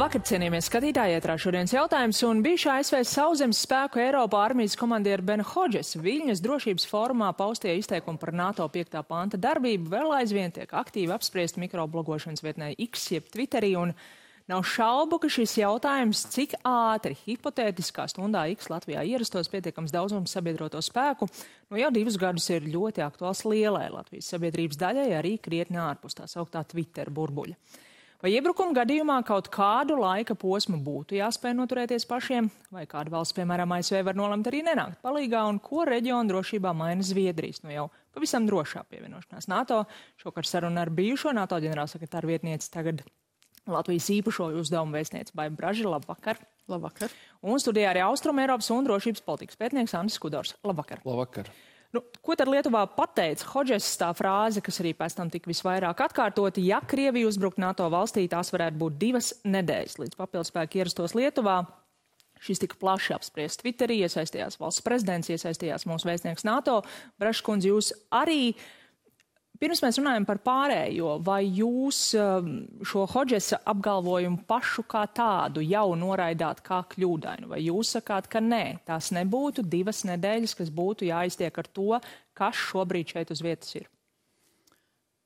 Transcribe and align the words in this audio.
Labvakar, 0.00 0.22
cienījamies 0.24 0.64
skatītāji, 0.70 1.12
ietrā 1.18 1.34
šodienas 1.36 1.74
jautājums, 1.74 2.22
un 2.24 2.38
bijušā 2.40 2.78
ASV 2.80 3.02
sauszemes 3.04 3.58
spēku 3.66 4.00
Eiropā 4.00 4.38
armijas 4.46 4.72
komandieru 4.80 5.26
Ben 5.28 5.42
Hodges 5.44 5.90
Viļņas 6.00 6.40
drošības 6.40 6.86
formā 6.88 7.26
paustie 7.36 7.74
izteikumi 7.76 8.16
par 8.22 8.32
NATO 8.32 8.64
5. 8.72 8.96
panta 9.04 9.36
darbību 9.36 9.92
vēl 9.92 10.14
aizvien 10.22 10.54
tiek 10.56 10.72
aktīvi 10.72 11.12
apspriest 11.12 11.60
mikroblogošanas 11.60 12.40
vietnē 12.40 12.70
X, 12.86 13.10
jeb 13.12 13.28
Twitterī, 13.28 13.74
un 13.76 13.92
nav 14.48 14.64
šaubu, 14.70 15.18
ka 15.20 15.28
šis 15.36 15.58
jautājums, 15.60 16.24
cik 16.32 16.56
ātri 16.64 17.18
hipotētiskā 17.26 18.08
stundā 18.08 18.46
X 18.54 18.72
Latvijā 18.72 19.04
ierastos 19.04 19.52
pietiekams 19.52 19.92
daudzums 19.92 20.32
sabiedroto 20.32 20.80
spēku, 20.80 21.28
nu 21.68 21.82
jau 21.82 21.92
divus 21.92 22.16
gadus 22.16 22.48
ir 22.56 22.72
ļoti 22.72 23.04
aktuāls 23.04 23.44
lielai 23.44 23.90
Latvijas 23.92 24.32
sabiedrības 24.32 24.80
daļai, 24.80 25.08
arī 25.20 25.36
krietni 25.44 25.84
ārpus 25.84 26.16
tā 26.22 26.32
sauktā 26.38 26.64
Twitter 26.72 27.12
burbuļa. 27.12 27.60
Vai 28.20 28.34
iebrukuma 28.36 28.74
gadījumā 28.76 29.14
kaut 29.24 29.46
kādu 29.48 29.94
laika 29.96 30.34
posmu 30.36 30.76
būtu 30.84 31.16
jāspēj 31.16 31.54
noturēties 31.56 32.04
pašiem, 32.08 32.50
vai 32.68 32.82
kāda 32.88 33.14
valsts, 33.14 33.32
piemēram, 33.38 33.72
ASV, 33.78 34.02
var 34.04 34.18
nolemt 34.18 34.50
arī 34.50 34.60
nenākt 34.66 35.00
palīgā, 35.00 35.46
un 35.48 35.56
ko 35.64 35.86
reģionu 35.88 36.28
drošībā 36.28 36.74
maina 36.76 37.06
Zviedrijas, 37.06 37.62
nu 37.64 37.72
jau 37.72 37.86
pavisam 38.12 38.44
drošā 38.44 38.84
pievienošanās 38.92 39.48
NATO. 39.48 39.86
Šokar 40.20 40.44
saruna 40.44 40.84
ar 40.84 40.92
bijušo 40.92 41.32
NATO 41.32 41.56
ģenerālsekretāru 41.64 42.34
vietnieci, 42.34 42.68
tagad 42.76 43.00
Latvijas 43.70 44.10
īpašo 44.12 44.50
uzdevumu 44.60 44.98
vēstnieci 44.98 45.32
Baiba 45.36 45.56
Braži. 45.56 45.88
Labvakar! 45.88 46.44
Labvakar! 46.68 47.16
Un 47.40 47.56
studijā 47.62 47.94
arī 47.94 48.04
Austrum 48.04 48.44
Eiropas 48.44 48.68
un 48.74 48.84
drošības 48.84 49.24
politikas 49.24 49.56
pētnieks 49.60 49.96
Andris 49.96 50.20
Kudors. 50.20 50.58
Labvakar! 50.60 51.00
Labvakar! 51.08 51.48
Nu, 51.90 52.04
ko 52.22 52.36
tad 52.38 52.46
Lietuvā 52.46 52.84
pateica 52.94 53.48
Hodžes 53.50 53.88
tā 53.98 54.12
frāze, 54.14 54.62
kas 54.62 54.78
arī 54.82 54.92
pēc 54.94 55.16
tam 55.18 55.30
tika 55.32 55.50
visvairāk 55.50 56.04
atkārtoti? 56.06 56.62
Ja 56.68 56.78
Krievija 56.86 57.26
uzbrukt 57.26 57.58
NATO 57.58 57.88
valstī, 57.90 58.28
tās 58.30 58.52
varētu 58.54 58.78
būt 58.78 58.98
divas 59.00 59.32
nedēļas 59.42 59.98
līdz 59.98 60.18
papildspēki 60.20 60.82
ierastos 60.82 61.16
Lietuvā. 61.18 61.64
Šis 62.40 62.62
tika 62.62 62.78
plaši 62.80 63.12
apspriests 63.18 63.60
Twitterī, 63.60 63.98
iesaistījās 64.06 64.56
valsts 64.62 64.86
prezidents, 64.86 65.28
iesaistījās 65.28 65.84
mūsu 65.90 66.08
vēstnieks 66.08 66.46
NATO. 66.48 66.78
Braškundze, 67.20 67.68
jūs 67.68 67.90
arī 68.16 68.54
uh, 68.54 68.62
Pirms 69.60 69.82
mēs 69.84 69.98
runājam 70.00 70.24
par 70.24 70.38
pārējo, 70.40 71.18
vai 71.20 71.42
jūs 71.44 71.98
um, 72.16 72.46
šo 72.80 73.02
Hodžesa 73.12 73.58
apgalvojumu 73.68 74.40
pašu 74.48 74.86
kā 74.88 75.02
tādu 75.12 75.60
jau 75.60 75.90
noraidāt 76.00 76.62
kā 76.64 76.78
kļūdainu, 76.94 77.50
vai 77.52 77.60
jūs 77.66 77.90
sakāt, 77.98 78.30
ka 78.32 78.40
nē, 78.40 78.64
tās 78.88 79.10
nebūtu 79.12 79.66
divas 79.68 80.00
nedēļas, 80.08 80.56
kas 80.62 80.72
būtu 80.72 81.10
jāiztiek 81.10 81.60
ar 81.60 81.68
to, 81.76 82.00
kas 82.32 82.56
šobrīd 82.70 83.12
šeit 83.12 83.36
uz 83.36 83.44
vietas 83.44 83.76
ir? 83.76 83.90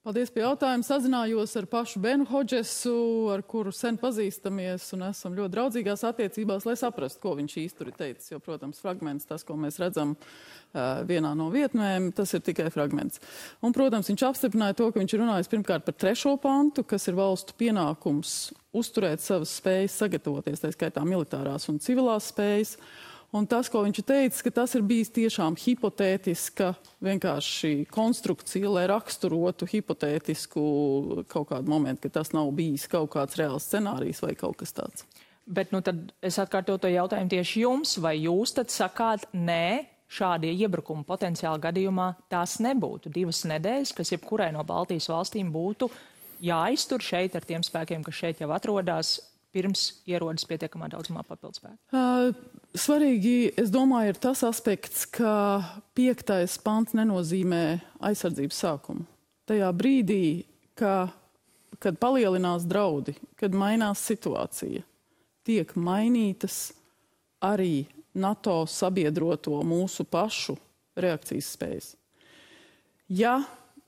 Paldies 0.05 0.29
par 0.29 0.43
jautājumu. 0.43 0.85
Sazinājos 0.85 1.55
ar 1.57 1.65
pašu 1.65 2.01
Benu 2.05 2.27
Hodžesu, 2.29 2.93
ar 3.33 3.41
kuru 3.49 3.71
sen 3.73 3.97
pazīstamies 3.97 4.91
un 4.93 5.07
esam 5.07 5.33
ļoti 5.33 5.55
draudzīgās 5.55 6.03
attiecībās, 6.05 6.67
lai 6.69 6.75
saprastu, 6.77 7.23
ko 7.23 7.33
viņš 7.39 7.55
īsti 7.63 7.79
tur 7.79 7.89
ir 7.89 7.97
teicis. 7.97 8.27
Jo, 8.35 8.37
protams, 8.45 8.83
fragments, 8.85 9.25
tas, 9.25 9.47
ko 9.49 9.57
mēs 9.57 9.81
redzam 9.81 10.13
uh, 10.13 11.01
vienā 11.09 11.31
no 11.39 11.47
vietnēm, 11.55 12.11
tas 12.13 12.37
ir 12.37 12.45
tikai 12.45 12.69
fragments. 12.75 13.23
Un, 13.65 13.73
protams, 13.73 14.13
viņš 14.13 14.27
apstiprināja 14.29 14.77
to, 14.83 14.91
ka 14.93 15.01
viņš 15.01 15.17
ir 15.17 15.25
runājis 15.25 15.53
pirmkārt 15.55 15.89
par 15.89 15.97
trešo 15.97 16.35
pantu, 16.43 16.85
kas 16.85 17.09
ir 17.09 17.17
valstu 17.17 17.57
pienākums 17.65 18.37
uzturēt 18.77 19.25
savas 19.25 19.57
spējas, 19.57 19.97
sagatavoties, 20.05 20.61
tā 20.67 20.75
skaitā 20.77 21.09
militārās 21.09 21.65
un 21.73 21.81
civilās 21.81 22.29
spējas. 22.29 22.77
Un 23.35 23.49
tas, 23.51 23.67
ko 23.67 23.81
viņš 23.83 23.99
teica, 24.07 24.43
ka 24.47 24.51
tas 24.61 24.77
ir 24.79 24.85
bijis 24.87 25.11
tiešām 25.11 25.57
hipotētiska 25.59 26.69
vienkārši 27.03 27.73
konstrukcija, 27.91 28.71
lai 28.71 28.85
raksturotu 28.87 29.67
hipotētisku 29.73 30.63
kaut 31.33 31.49
kādu 31.51 31.73
momentu, 31.73 32.05
ka 32.07 32.21
tas 32.21 32.31
nav 32.37 32.53
bijis 32.55 32.87
kaut 32.93 33.11
kāds 33.17 33.35
reāls 33.41 33.67
scenārijs 33.67 34.23
vai 34.23 34.37
kaut 34.39 34.61
kas 34.63 34.77
tāds. 34.77 35.09
Bet 35.51 35.75
nu 35.75 35.83
tad 35.85 36.15
es 36.25 36.39
atkārtoju 36.41 36.85
to 36.85 36.93
jautājumu 36.95 37.35
tieši 37.35 37.65
jums, 37.67 37.99
vai 38.01 38.15
jūs 38.23 38.55
tad 38.55 38.71
sakāt 38.73 39.27
nē, 39.35 39.91
šādi 40.15 40.55
iebrukumi 40.63 41.03
potenciāli 41.09 41.63
gadījumā 41.67 42.09
tās 42.31 42.61
nebūtu 42.63 43.11
divas 43.13 43.43
nedēļas, 43.51 43.97
kas 43.99 44.15
jebkurai 44.15 44.53
no 44.55 44.63
Baltijas 44.65 45.11
valstīm 45.11 45.51
būtu 45.53 45.91
jāiztur 46.45 47.03
šeit 47.03 47.35
ar 47.35 47.45
tiem 47.49 47.67
spēkiem, 47.67 48.07
kas 48.07 48.21
šeit 48.21 48.43
jau 48.45 48.53
atrodas 48.55 49.17
pirms 49.55 49.87
ierodas 50.11 50.47
pietiekamā 50.51 50.91
daudzumā 50.93 51.23
papildspēku? 51.29 51.79
Uh, 51.95 52.35
svarīgi, 52.77 53.55
es 53.61 53.71
domāju, 53.75 54.15
ir 54.15 54.21
tas 54.23 54.43
aspekts, 54.47 55.07
ka 55.07 55.35
piektais 55.97 56.57
pants 56.63 56.97
nenozīmē 56.99 57.65
aizsardzības 58.05 58.63
sākumu. 58.67 59.07
Tajā 59.49 59.71
brīdī, 59.77 60.25
ka, 60.79 61.09
kad 61.83 62.01
palielinās 62.03 62.67
draudi, 62.69 63.17
kad 63.39 63.55
mainās 63.55 64.03
situācija, 64.09 64.83
tiek 65.45 65.75
mainītas 65.77 66.73
arī 67.45 67.85
NATO 68.15 68.63
sabiedroto 68.71 69.59
mūsu 69.67 70.07
pašu 70.09 70.57
reakcijas 70.97 71.51
spējas. 71.57 71.93
Ja, 73.13 73.37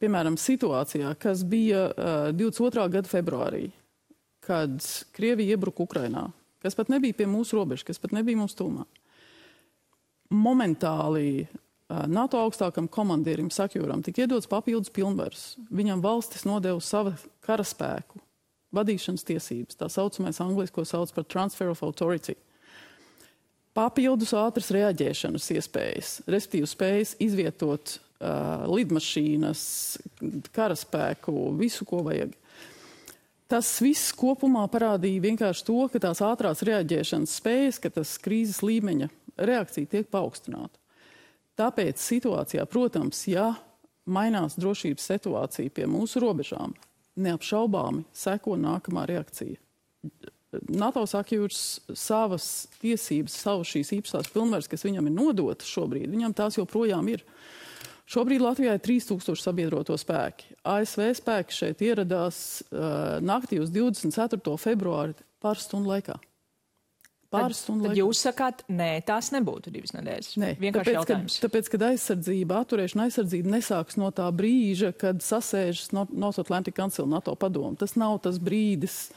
piemēram, 0.02 0.36
situācijā, 0.36 1.14
kas 1.20 1.44
bija 1.46 1.86
uh, 1.88 2.28
22. 2.36 2.88
gada 2.98 3.10
februārī, 3.10 3.70
kad 4.46 4.78
Krievija 5.16 5.56
iebruka 5.56 5.82
Ukrainā, 5.82 6.28
kas 6.62 6.78
pat 6.78 6.90
nebija 6.92 7.16
pie 7.18 7.26
mūsu 7.30 7.58
robežas, 7.58 7.86
kas 7.86 8.02
pat 8.02 8.14
nebija 8.14 8.38
mūsu 8.38 8.60
tūmā. 8.62 8.86
Momentāli 10.34 11.46
NATO 11.86 12.40
augstākam 12.42 12.88
komandierim 12.90 13.50
Sakjūram 13.54 14.02
tika 14.02 14.24
iedots 14.24 14.48
papildus 14.50 14.90
pilnvaras. 14.90 15.52
Viņam 15.70 16.02
valstis 16.02 16.42
nodeva 16.46 16.80
savu 16.82 17.12
karaspēku, 17.46 18.18
vadīšanas 18.74 19.26
tiesības, 19.26 19.78
tā 19.78 19.88
saucamais 19.92 20.40
angliski, 20.42 20.74
ko 20.74 20.86
sauc 20.88 21.12
par 21.14 21.28
transfer 21.30 21.70
of 21.70 21.84
authority. 21.86 22.34
Papildus 23.76 24.32
ātras 24.34 24.72
reaģēšanas 24.72 25.46
iespējas, 25.52 26.10
respektīvi 26.26 26.68
spējas 26.70 27.12
izvietot 27.22 27.98
uh, 27.98 28.64
lidmašīnas, 28.72 29.62
karaspēku, 30.56 31.52
visu, 31.60 31.86
ko 31.86 32.00
vajag. 32.08 32.32
Tas 33.50 33.68
viss 33.78 34.10
kopumā 34.16 34.64
parādīja 34.70 35.22
vienkārši 35.22 35.66
to, 35.68 35.78
ka 35.92 36.00
tās 36.02 36.22
ātrās 36.24 36.64
reaģēšanas 36.66 37.36
spējas, 37.38 37.78
ka 37.82 37.92
tas 37.94 38.16
krīzes 38.22 38.58
līmeņa 38.66 39.06
reakcija 39.38 39.92
tiek 39.92 40.08
paaugstināta. 40.10 40.74
Tāpēc 41.56 42.02
situācijā, 42.02 42.66
protams, 42.68 43.22
ja 43.30 43.52
mainās 44.06 44.58
drošības 44.58 45.06
situācija 45.12 45.72
pie 45.72 45.86
mūsu 45.88 46.20
robežām, 46.22 46.74
neapšaubāmi 47.16 48.04
seko 48.14 48.58
nākamā 48.60 49.06
reakcija. 49.08 49.60
NATO 50.72 51.02
saka, 51.08 51.36
jūs 51.36 51.80
savas 51.98 52.66
tiesības, 52.80 53.34
savas 53.44 53.70
šīs 53.72 53.92
īpašās 53.98 54.30
pilnvaras, 54.32 54.68
kas 54.70 54.86
viņam 54.86 55.08
ir 55.08 55.16
nodotas 55.16 55.68
šobrīd, 55.68 56.08
viņam 56.12 56.34
tās 56.36 56.58
joprojām 56.58 57.08
ir. 57.12 57.24
Šobrīd 58.06 58.42
Latvijā 58.44 58.76
ir 58.76 58.82
3000 58.84 59.40
sabiedroto 59.42 59.96
spēki. 59.98 60.52
ASV 60.62 61.08
spēki 61.18 61.56
šeit 61.56 61.82
ieradās 61.82 62.38
uh, 62.68 63.18
naktī 63.18 63.58
uz 63.58 63.72
24. 63.74 64.54
februāri 64.62 65.16
pāris 65.42 65.66
stundu 65.66 65.90
laikā. 65.90 66.14
Stundu 67.52 67.88
laikā. 67.88 67.98
Jūs 67.98 68.22
sakāt, 68.22 68.62
nē, 68.70 69.00
tās 69.06 69.32
nebūtu 69.34 69.72
divas 69.74 69.92
nedēļas. 69.96 70.30
Nē, 70.38 70.52
vienkārši 70.62 70.86
tāpēc, 70.86 70.98
jautājums. 71.00 71.36
Kad, 71.36 71.48
tāpēc, 71.48 71.70
kad 71.74 71.84
aizsardzība, 71.88 72.60
atturēšana 72.62 73.08
aizsardzība 73.08 73.54
nesāks 73.56 73.98
no 74.00 74.12
tā 74.14 74.30
brīža, 74.38 74.92
kad 74.96 75.20
sasēžas 75.26 75.90
North 75.96 76.40
Atlantic 76.40 76.78
Council 76.78 77.10
NATO 77.10 77.34
padomu. 77.34 77.74
Tas 77.80 77.98
nav 77.98 78.20
tas 78.24 78.38
brīdis, 78.38 79.08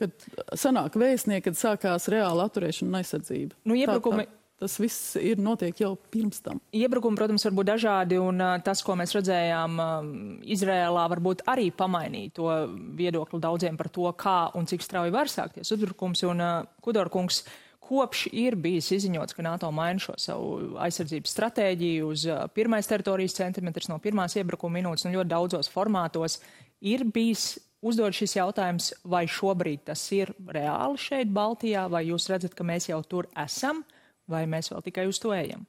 kad 0.00 0.12
sanāk 0.52 1.00
vēstnieki, 1.00 1.48
kad 1.48 1.58
sākās 1.58 2.12
reāla 2.12 2.50
atturēšana 2.50 2.92
un 2.92 3.00
aizsardzība. 3.00 3.62
Nu, 3.64 3.80
iebrukumi... 3.80 4.28
Tā, 4.28 4.30
tā 4.30 4.43
Tas 4.64 4.78
viss 4.80 5.18
ir 5.20 5.40
notiek 5.44 5.76
jau 5.76 5.90
pirms 6.08 6.38
tam. 6.40 6.60
Iebrukumi, 6.72 7.18
protams, 7.18 7.44
var 7.44 7.52
būt 7.58 7.68
dažādi, 7.68 8.16
un 8.16 8.40
uh, 8.40 8.54
tas, 8.64 8.80
ko 8.80 8.94
mēs 8.96 9.12
redzējām 9.12 9.74
uh, 9.82 10.06
Izrēlā, 10.54 11.02
varbūt 11.12 11.42
arī 11.52 11.66
pamainīja 11.76 12.32
to 12.38 12.48
viedokli 12.96 13.42
daudziem 13.44 13.76
par 13.76 13.90
to, 13.92 14.06
kā 14.16 14.38
un 14.56 14.64
cik 14.70 14.86
strauji 14.86 15.12
var 15.12 15.28
sākties 15.28 15.74
uzbrukums. 15.76 16.24
Un 16.30 16.40
uh, 16.40 16.54
Kudorkungs 16.80 17.42
kopš 17.84 18.24
ir 18.32 18.56
bijis 18.56 18.88
izziņots, 18.96 19.36
ka 19.36 19.44
NATO 19.44 19.68
maina 19.74 20.00
šo 20.00 20.16
savu 20.16 20.78
aizsardzības 20.80 21.36
stratēģiju 21.36 22.08
uz 22.08 22.24
uh, 22.30 22.46
pirmais 22.56 22.88
teritorijas 22.88 23.36
centimetrs 23.36 23.90
no 23.92 24.00
pirmās 24.00 24.38
iebrukuma 24.40 24.78
minūtes 24.78 25.04
un 25.04 25.18
ļoti 25.18 25.32
daudzos 25.34 25.68
formātos, 25.68 26.38
ir 26.80 27.04
bijis 27.04 27.58
uzdod 27.84 28.16
šis 28.16 28.38
jautājums, 28.38 28.94
vai 29.04 29.26
šobrīd 29.28 29.84
tas 29.90 30.06
ir 30.16 30.32
reāli 30.48 31.04
šeit 31.04 31.28
Baltijā, 31.36 31.84
vai 31.92 32.06
jūs 32.08 32.30
redzat, 32.32 32.56
ka 32.56 32.64
mēs 32.64 32.88
jau 32.88 33.02
tur 33.04 33.28
esam? 33.44 33.84
Vai 34.30 34.44
mēs 34.50 34.72
vēl 34.72 34.82
tikai 34.86 35.06
uz 35.10 35.20
to 35.22 35.34
ejam? 35.36 35.66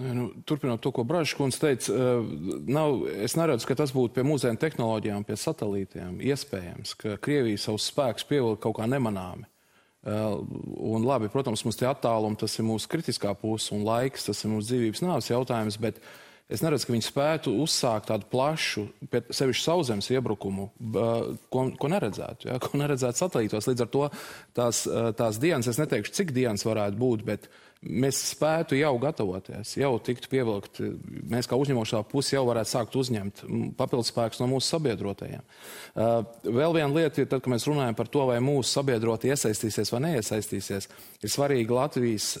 Nu, 0.00 0.30
turpinot 0.46 0.80
to, 0.80 0.92
ko 0.94 1.02
Brāžs 1.04 1.34
kundze 1.36 1.58
teica, 1.60 1.92
eh, 1.92 2.28
nav, 2.70 3.02
es 3.10 3.34
neredzu, 3.36 3.66
ka 3.66 3.76
tas 3.82 3.92
būtu 3.92 4.14
pie 4.14 4.24
mūsdienu 4.24 4.60
tehnoloģijām, 4.62 5.26
pie 5.26 5.36
satelītiem 5.36 6.20
iespējams, 6.30 6.94
ka 7.00 7.16
Krievija 7.20 7.58
savus 7.58 7.90
spēkus 7.90 8.28
pievilka 8.28 8.62
kaut 8.68 8.78
kā 8.78 8.86
nemanāmi. 8.88 9.48
Eh, 10.06 10.14
un 10.94 11.04
labi, 11.04 11.28
protams, 11.28 11.64
mums 11.66 11.76
tie 11.76 11.90
attālumi, 11.90 12.38
tas 12.38 12.54
ir 12.58 12.64
mūsu 12.64 12.88
kritiskā 12.88 13.34
puse 13.36 13.74
un 13.74 13.84
laiks, 13.84 14.30
tas 14.30 14.44
ir 14.44 14.54
mūsu 14.54 14.70
dzīvības 14.70 15.04
nāves 15.04 15.32
jautājums, 15.32 15.80
bet 15.80 16.00
Es 16.50 16.64
neredzu, 16.64 16.88
ka 16.88 16.94
viņi 16.96 17.06
spētu 17.06 17.52
uzsākt 17.62 18.08
tādu 18.10 18.26
plašu, 18.26 18.88
sevišķi 19.30 19.62
sauszemes 19.62 20.08
iebrukumu, 20.10 20.64
ko, 21.46 21.62
ko 21.78 21.90
neredzētu, 21.92 22.48
ja? 22.50 22.56
ko 22.58 22.80
neredzētu 22.80 23.22
satelītos. 23.22 23.68
Līdz 23.70 23.84
ar 23.84 23.90
to 23.94 24.08
tās, 24.58 24.80
tās 25.14 25.38
dienas, 25.38 25.68
es 25.70 25.78
neteikšu, 25.78 26.10
cik 26.16 26.32
dienas 26.34 26.66
varētu 26.66 26.98
būt, 26.98 27.22
bet 27.28 27.46
mēs 27.80 28.18
spētu 28.34 28.76
jau 28.76 28.92
gatavoties, 29.00 29.72
jau 29.80 29.94
tiktu 30.04 30.28
pievilkt. 30.32 30.82
Mēs 31.30 31.48
kā 31.48 31.56
uzņemošā 31.56 32.02
puse 32.10 32.34
jau 32.34 32.42
varētu 32.48 32.72
sākt 32.74 32.96
uzņemt 33.00 33.42
papildus 33.78 34.10
spēkus 34.12 34.42
no 34.42 34.50
mūsu 34.50 34.74
sabiedrotajiem. 34.74 35.44
Vēl 36.44 36.76
viena 36.76 36.90
lieta 36.92 37.22
ir, 37.22 37.30
tad, 37.30 37.40
kad 37.40 37.52
mēs 37.54 37.64
runājam 37.68 37.96
par 37.96 38.10
to, 38.12 38.26
vai 38.28 38.36
mūsu 38.44 38.68
sabiedroti 38.74 39.32
iesaistīsies 39.32 39.92
vai 39.94 40.02
neiesaistīsies, 40.10 40.90
ir 41.24 41.32
svarīgi 41.32 41.76
Latvijas 41.76 42.34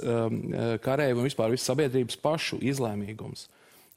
karēju 0.84 1.16
un 1.16 1.28
vispār 1.30 1.54
visas 1.54 1.72
sabiedrības 1.72 2.20
pašu 2.20 2.60
izlēmīgums. 2.60 3.48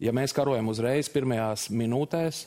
Ja 0.03 0.15
mēs 0.15 0.35
karojam 0.35 0.71
uzreiz 0.71 1.11
pirmajās 1.11 1.67
minūtēs, 1.75 2.45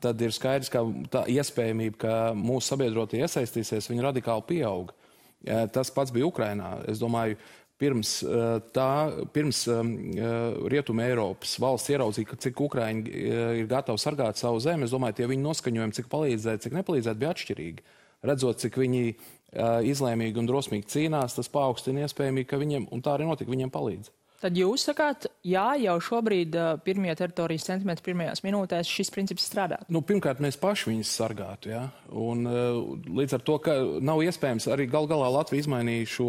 tad 0.00 0.20
ir 0.24 0.32
skaidrs, 0.32 0.70
ka 0.72 0.84
tā 1.12 1.24
iespējamība, 1.32 1.96
ka 2.00 2.12
mūsu 2.36 2.74
sabiedrotie 2.74 3.24
iesaistīsies, 3.24 3.88
viņa 3.90 4.10
radikāli 4.10 4.46
pieauga. 4.52 4.96
Tas 5.44 5.90
pats 5.92 6.12
bija 6.14 6.24
Ukrainā. 6.30 6.78
Es 6.88 7.02
domāju, 7.02 7.36
pirms 7.84 8.14
eh, 8.24 8.56
tā, 8.74 8.88
pirms 9.34 9.64
um, 9.72 9.92
Rietuma 10.72 11.04
Eiropas 11.08 11.54
valsts 11.60 11.92
ieraudzīja, 11.92 12.38
cik 12.46 12.64
Ukraiņi 12.64 13.04
eh, 13.12 13.44
ir 13.60 13.70
gatavi 13.70 14.00
sargāt 14.00 14.40
savu 14.40 14.62
zemi, 14.64 14.88
es 14.88 14.94
domāju, 14.94 15.20
tie 15.20 15.30
viņu 15.30 15.44
noskaņojumi, 15.44 15.96
cik 16.00 16.10
palīdzēt, 16.12 16.64
cik 16.64 16.76
nepalīdzēt, 16.80 17.20
bija 17.20 17.34
atšķirīgi. 17.36 17.86
Redzot, 18.24 18.62
cik 18.62 18.80
viņi 18.80 19.06
izlēmīgi 19.84 20.40
un 20.40 20.46
drosmīgi 20.48 20.88
cīnās, 20.90 21.36
tas 21.36 21.50
paaugstina 21.52 22.06
iespējamību, 22.06 22.48
ka 22.50 22.58
viņiem, 22.58 22.86
un 22.90 23.02
tā 23.04 23.12
arī 23.14 23.28
notika, 23.28 23.52
viņiem 23.52 23.70
palīdz. 23.70 24.08
Tad 24.44 24.58
jūs 24.60 24.82
sakāt, 24.84 25.24
jā, 25.48 25.70
jau 25.80 25.94
šobrīd 26.04 26.56
pirmie 26.84 27.14
teritorijas 27.16 27.64
centimetri 27.64 28.04
pirmajās 28.10 28.42
minūtēs 28.44 28.90
šis 28.92 29.08
princips 29.14 29.46
strādā? 29.48 29.78
Nu, 29.88 30.02
pirmkārt, 30.04 30.42
mēs 30.44 30.58
paši 30.60 30.90
viņus 30.90 31.12
sargātu, 31.16 31.70
jā. 31.72 31.86
Un 32.12 32.44
līdz 33.08 33.38
ar 33.38 33.44
to, 33.46 33.56
ka 33.64 33.78
nav 34.04 34.20
iespējams, 34.26 34.66
arī 34.74 34.84
gal 34.92 35.08
galā 35.08 35.30
Latvija 35.32 35.64
izmainīja 35.64 36.10
šo 36.12 36.28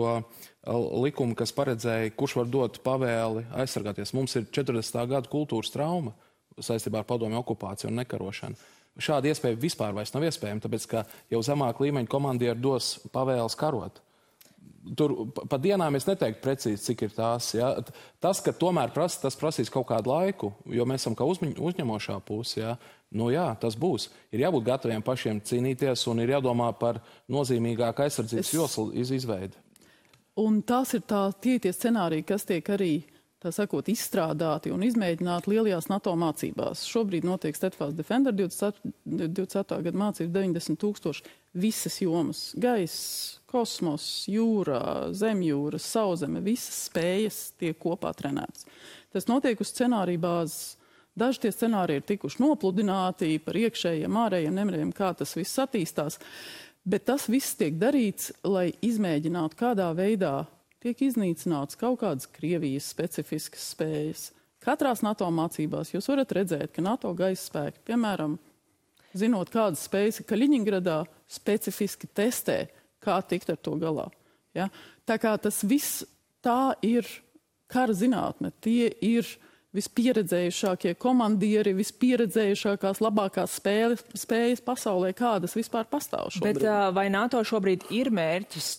likumu, 1.04 1.36
kas 1.36 1.52
paredzēja, 1.58 2.14
kurš 2.16 2.38
var 2.40 2.48
dot 2.56 2.80
pavēli 2.88 3.44
aizsargāties. 3.66 4.16
Mums 4.16 4.40
ir 4.40 4.48
40. 4.48 5.04
gada 5.12 5.34
kultūras 5.36 5.76
trauma 5.76 6.16
saistībā 6.56 7.04
ar 7.04 7.10
padomju 7.12 7.44
okupāciju 7.44 7.92
un 7.92 8.00
nekarošanu. 8.00 8.64
Šāda 8.96 9.28
iespēja 9.28 9.60
vispār 9.60 9.92
vairs 9.92 10.16
nav 10.16 10.24
iespējama, 10.24 10.64
tāpēc 10.64 10.88
ka 10.88 11.04
jau 11.36 11.44
zemāk 11.44 11.84
līmeņa 11.84 12.08
komandieri 12.16 12.64
dos 12.64 12.94
pavēles 13.12 13.60
karot. 13.60 14.00
Tur 14.96 15.16
pa 15.50 15.58
dienām 15.58 15.96
es 15.98 16.06
neteiktu 16.06 16.44
precīzi, 16.44 16.84
cik 16.84 17.08
ir 17.08 17.14
tās. 17.16 17.48
Ja. 17.58 17.72
Tas, 18.22 18.38
ka 18.46 18.54
tomēr 18.54 18.92
prasa, 18.94 19.24
tas 19.24 19.38
prasīs 19.40 19.72
kaut 19.74 19.88
kādu 19.90 20.12
laiku, 20.14 20.52
jo 20.70 20.86
mēs 20.86 21.02
esam 21.02 21.16
kā 21.18 21.26
uzmiņ, 21.26 21.56
uzņemošā 21.58 22.20
puse. 22.28 22.60
Ja. 22.60 22.76
Nu, 23.16 23.32
jā, 23.34 23.48
tas 23.62 23.78
būs. 23.80 24.10
Ir 24.36 24.44
jābūt 24.44 24.68
gataviem 24.68 25.02
pašiem 25.06 25.40
cīnīties 25.46 26.06
un 26.12 26.22
ir 26.22 26.36
jādomā 26.36 26.70
par 26.78 27.00
nozīmīgāku 27.32 28.06
aizsardzības 28.06 28.52
es... 28.52 28.54
joslu 28.54 28.92
izveidi. 28.94 29.58
Un 30.42 30.60
tās 30.68 30.92
ir 30.98 31.06
tā, 31.08 31.30
tie 31.42 31.58
tie 31.64 31.72
scenāriji, 31.72 32.26
kas 32.28 32.44
tiek 32.46 32.70
arī 32.76 32.94
tā 33.46 33.52
sakot, 33.54 33.90
izstrādāti 33.92 34.72
un 34.74 34.84
izmēģināti 34.86 35.52
lielajās 35.52 35.90
NATO 35.92 36.16
mācībās. 36.18 36.86
Šobrīd 36.90 37.28
notiek 37.28 37.58
Steadfast 37.58 37.98
Defender 37.98 38.34
27. 38.36 38.94
27. 39.06 39.82
gada 39.86 40.02
mācības 40.02 40.32
90 40.34 40.80
tūkstoši 40.82 41.26
visas 41.62 42.00
jomas- 42.02 42.48
gaiss, 42.66 43.40
kosmos, 43.52 44.26
jūrā, 44.32 45.12
zemjūra, 45.14 45.80
sauszeme, 45.80 46.42
visas 46.44 46.90
spējas 46.90 47.52
tiek 47.60 47.78
kopā 47.80 48.14
trenētas. 48.18 48.66
Tas 49.14 49.30
notiek 49.30 49.60
uz 49.62 49.72
scenāriju 49.72 50.20
bāzes. 50.20 50.76
Daži 51.16 51.46
tie 51.46 51.52
scenāriji 51.52 52.02
ir 52.02 52.02
tikuši 52.02 52.42
nopludināti 52.44 53.40
par 53.40 53.56
iekšējiem, 53.56 54.18
ārējiem 54.20 54.54
nemieriem, 54.54 54.92
kā 54.92 55.16
tas 55.16 55.34
viss 55.38 55.56
attīstās. 55.64 56.20
Bet 56.86 57.06
tas 57.06 57.30
viss 57.32 57.56
tiek 57.56 57.80
darīts, 57.80 58.34
lai 58.44 58.74
izmēģinātu, 58.84 59.56
kādā 59.56 59.88
veidā 59.96 60.46
tiek 60.86 61.06
iznīcināts 61.08 61.80
kaut 61.80 62.00
kādas 62.04 62.30
Krievijas 62.30 62.90
specifiskas 62.94 63.72
spējas. 63.74 64.26
Katrās 64.66 65.04
NATO 65.06 65.28
mācībās 65.34 65.94
jūs 65.94 66.10
varat 66.10 66.34
redzēt, 66.38 66.72
ka 66.74 66.84
NATO 66.86 67.12
gaisa 67.18 67.44
spēki, 67.50 67.84
piemēram, 67.90 68.38
zinot, 69.18 69.52
kādas 69.54 69.86
spējas 69.86 70.22
ir 70.22 70.30
Kaļiņgradā, 70.30 71.00
specifiski 71.30 72.10
testē, 72.10 72.60
kā 73.04 73.20
tikt 73.26 73.52
ar 73.54 73.60
to 73.62 73.76
galā. 73.82 74.08
Ja? 74.58 74.70
Tā 75.06 75.20
kā 75.22 75.36
tas 75.42 75.62
viss 75.68 76.04
tā 76.46 76.76
ir 76.86 77.06
kara 77.72 77.94
zinātne, 77.98 78.54
tie 78.62 78.90
ir 79.06 79.28
vispieredzējušākie 79.76 80.94
komandieri, 81.02 81.74
vispieredzējušākās, 81.76 83.02
labākās 83.04 83.58
spēles, 83.60 84.06
spējas 84.16 84.64
pasaulē, 84.64 85.12
kādas 85.18 85.58
vispār 85.58 85.90
pastāv 85.92 86.32
šobrīd. 86.32 86.62
Bet 86.62 86.96
vai 86.96 87.10
NATO 87.12 87.42
šobrīd 87.44 87.90
ir 87.94 88.10
mērķis 88.16 88.70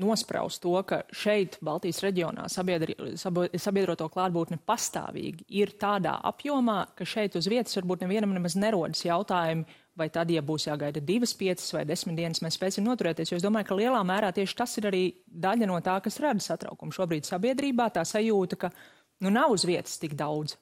nospraust 0.00 0.62
to, 0.62 0.74
ka 0.86 1.02
šeit, 1.14 1.58
Baltijas 1.64 2.00
reģionā, 2.04 2.48
sabiedri, 2.52 2.96
sabiedroto 3.18 4.08
klātbūtne 4.12 4.58
pastāvīgi 4.66 5.46
ir 5.60 5.74
tādā 5.80 6.16
apjomā, 6.30 6.80
ka 6.98 7.06
šeit 7.08 7.38
uz 7.38 7.48
vietas 7.50 7.76
varbūt 7.78 8.04
nevienam 8.04 8.34
nemaz 8.34 8.56
nerodas 8.58 9.04
jautājumi, 9.06 9.66
vai 9.98 10.08
tad, 10.10 10.30
ja 10.34 10.42
būs 10.42 10.66
jāgaida 10.66 11.02
divas, 11.04 11.34
piecas 11.38 11.70
vai 11.74 11.84
desmit 11.86 12.18
dienas, 12.18 12.42
mēs 12.42 12.58
spēsim 12.58 12.86
noturēties. 12.86 13.30
Jo 13.30 13.38
es 13.38 13.46
domāju, 13.46 13.68
ka 13.68 13.78
lielā 13.78 14.00
mērā 14.06 14.32
tieši 14.34 14.58
tas 14.58 14.74
ir 14.80 14.90
arī 14.90 15.04
daļa 15.30 15.70
no 15.70 15.78
tā, 15.84 16.00
kas 16.02 16.18
rada 16.22 16.42
satraukumu. 16.42 16.94
Šobrīd 16.94 17.28
sabiedrībā 17.28 17.90
tā 17.94 18.02
sajūta, 18.08 18.58
ka 18.58 18.72
nu, 19.22 19.30
nav 19.30 19.54
uz 19.54 19.66
vietas 19.68 20.00
tik 20.02 20.16
daudz. 20.18 20.56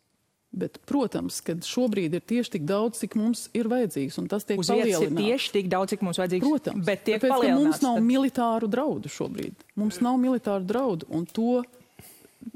Bet, 0.52 0.76
protams, 0.84 1.38
ka 1.40 1.54
šobrīd 1.64 2.12
ir 2.18 2.24
tieši 2.28 2.58
tik 2.58 2.64
daudz, 2.68 2.98
cik 3.00 3.14
mums 3.16 3.46
ir 3.56 3.70
vajadzīgs, 3.72 4.18
un 4.20 4.26
tas 4.28 4.44
tiek 4.44 4.58
Uz 4.60 4.68
palielināts. 4.68 5.08
Ir 5.08 5.16
tieši 5.16 5.52
tik 5.54 5.68
daudz, 5.72 5.94
cik 5.94 6.02
mums 6.04 6.18
vajadzīgs. 6.20 6.44
Protams, 6.44 6.84
bet 6.84 7.06
tiek 7.06 7.16
tāpēc, 7.16 7.32
palielināts. 7.32 7.62
Mums 7.64 7.84
nav 7.86 7.94
tad... 7.96 8.04
militāru 8.10 8.68
draudu 8.74 9.12
šobrīd. 9.14 9.62
Mums 9.80 10.02
nav 10.04 10.18
militāru 10.20 10.66
draudu, 10.68 11.06
un 11.08 11.24
to, 11.24 11.62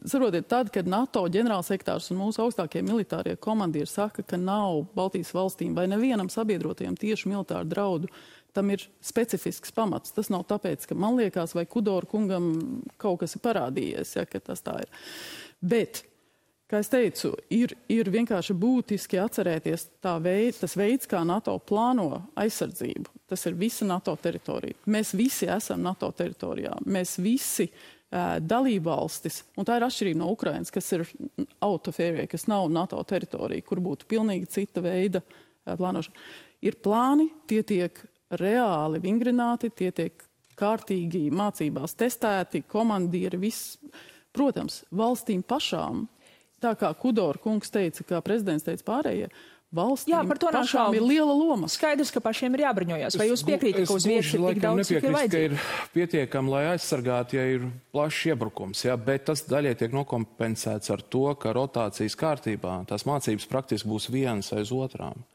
saprotiet, 0.04 0.44
tad, 0.50 0.68
kad 0.74 0.90
NATO 0.92 1.22
ģenerālsektārs 1.32 2.10
un 2.12 2.20
mūsu 2.20 2.42
augstākie 2.44 2.82
militārie 2.84 3.32
komandieri 3.40 3.88
saka, 3.88 4.24
ka 4.28 4.36
nav 4.40 4.82
Baltijas 4.98 5.32
valstīm 5.32 5.72
vai 5.78 5.86
nevienam 5.88 6.28
sabiedrotajam 6.32 6.98
tieši 7.00 7.30
militāru 7.32 7.70
draudu, 7.70 8.10
tam 8.56 8.74
ir 8.74 8.84
specifisks 9.04 9.72
pamats. 9.72 10.12
Tas 10.16 10.28
nav 10.32 10.44
tāpēc, 10.52 10.84
ka 10.90 10.98
man 11.00 11.16
liekas, 11.16 11.56
vai 11.56 11.64
Kudoru 11.64 12.12
kungam 12.12 12.52
kaut 13.00 13.22
kas 13.24 13.38
ir 13.38 13.44
parādījies, 13.48 14.12
ja, 14.20 14.26
ka 14.28 14.42
tas 14.52 14.60
tā 14.64 14.76
ir. 14.84 14.92
Bet 15.64 16.02
Kā 16.66 16.80
es 16.82 16.88
teicu, 16.90 17.30
ir, 17.54 17.76
ir 17.86 18.08
vienkārši 18.10 18.54
būtiski 18.58 19.20
atcerēties 19.22 19.84
veid, 20.22 20.56
tas 20.58 20.72
veids, 20.74 21.06
kā 21.06 21.20
NATO 21.22 21.52
plāno 21.62 22.24
aizsardzību. 22.34 23.12
Tas 23.30 23.46
ir 23.46 23.54
visa 23.58 23.86
NATO 23.86 24.16
teritorija. 24.18 24.74
Mēs 24.90 25.12
visi 25.14 25.46
esam 25.46 25.84
NATO 25.86 26.08
teritorijā. 26.10 26.72
Mēs 26.90 27.20
visi 27.22 27.68
uh, 27.70 28.40
dalībvalstis, 28.42 29.44
un 29.54 29.68
tā 29.68 29.76
ir 29.78 29.86
atšķirība 29.86 30.20
no 30.24 30.32
Ukrainas, 30.34 30.74
kas 30.74 30.90
ir 30.96 31.06
out 31.62 31.86
of 31.86 32.00
area, 32.02 32.26
kas 32.26 32.48
nav 32.50 32.66
NATO 32.74 32.98
teritorija, 33.06 33.62
kur 33.62 33.84
būtu 33.86 34.10
pilnīgi 34.10 34.50
cita 34.58 34.82
veida 34.82 35.22
uh, 35.22 35.76
plānošana. 35.78 36.26
Ir 36.66 36.80
plāni, 36.82 37.28
tie 37.46 37.62
tiek 37.62 38.02
reāli 38.42 38.98
vingrināti, 39.06 39.70
tie 39.70 39.92
tiek 39.94 40.26
kārtīgi 40.58 41.28
mācībās 41.30 41.94
testēti, 41.94 42.64
komandieri, 42.66 43.38
viss. 43.38 43.78
Protams, 44.34 44.82
valstīm 44.92 45.46
pašām 45.46 46.08
tā 46.66 46.74
kā 46.78 46.90
Kudora 46.98 47.40
kungs 47.42 47.70
teica, 47.72 48.04
kā 48.06 48.22
prezidents 48.24 48.66
teica 48.66 48.90
pārējie, 48.90 49.30
to 50.38 50.50
pašām 50.54 50.94
ir 50.94 51.02
liela 51.02 51.34
loma. 51.34 51.66
Skaidrs, 51.70 52.12
ka 52.14 52.22
pašiem 52.22 52.54
ir 52.54 52.62
jābruņojas. 52.68 53.16
Vai 53.18 53.26
jūs 53.28 53.42
piekrītat, 53.46 53.88
ka 53.88 53.96
uz 53.98 54.06
vietas 54.06 54.30
ir 54.30 54.44
tik 54.46 54.60
daudz, 54.62 54.82
cik 54.86 55.06
ir 55.08 55.16
vajadzīgs? 55.16 55.56
ir 55.56 55.90
pietiekami, 55.96 56.52
lai 56.54 56.62
aizsargātu, 56.70 57.36
ja 57.36 57.46
ir 57.56 57.66
plašs 57.94 58.20
iebrukums, 58.30 58.84
jā, 58.86 58.94
bet 59.08 59.26
tas 59.26 59.42
daļai 59.50 59.74
tiek 59.80 59.96
nokompensēts 59.96 60.94
ar 60.94 61.02
to, 61.02 61.26
ka 61.42 61.54
rotācijas 61.56 62.14
kārtībā 62.20 62.78
tās 62.88 63.04
mācības 63.10 63.48
praktiski 63.50 63.90
būs 63.90 64.06
vienas 64.14 64.52
aiz 64.54 64.70
otrām. 64.72 65.26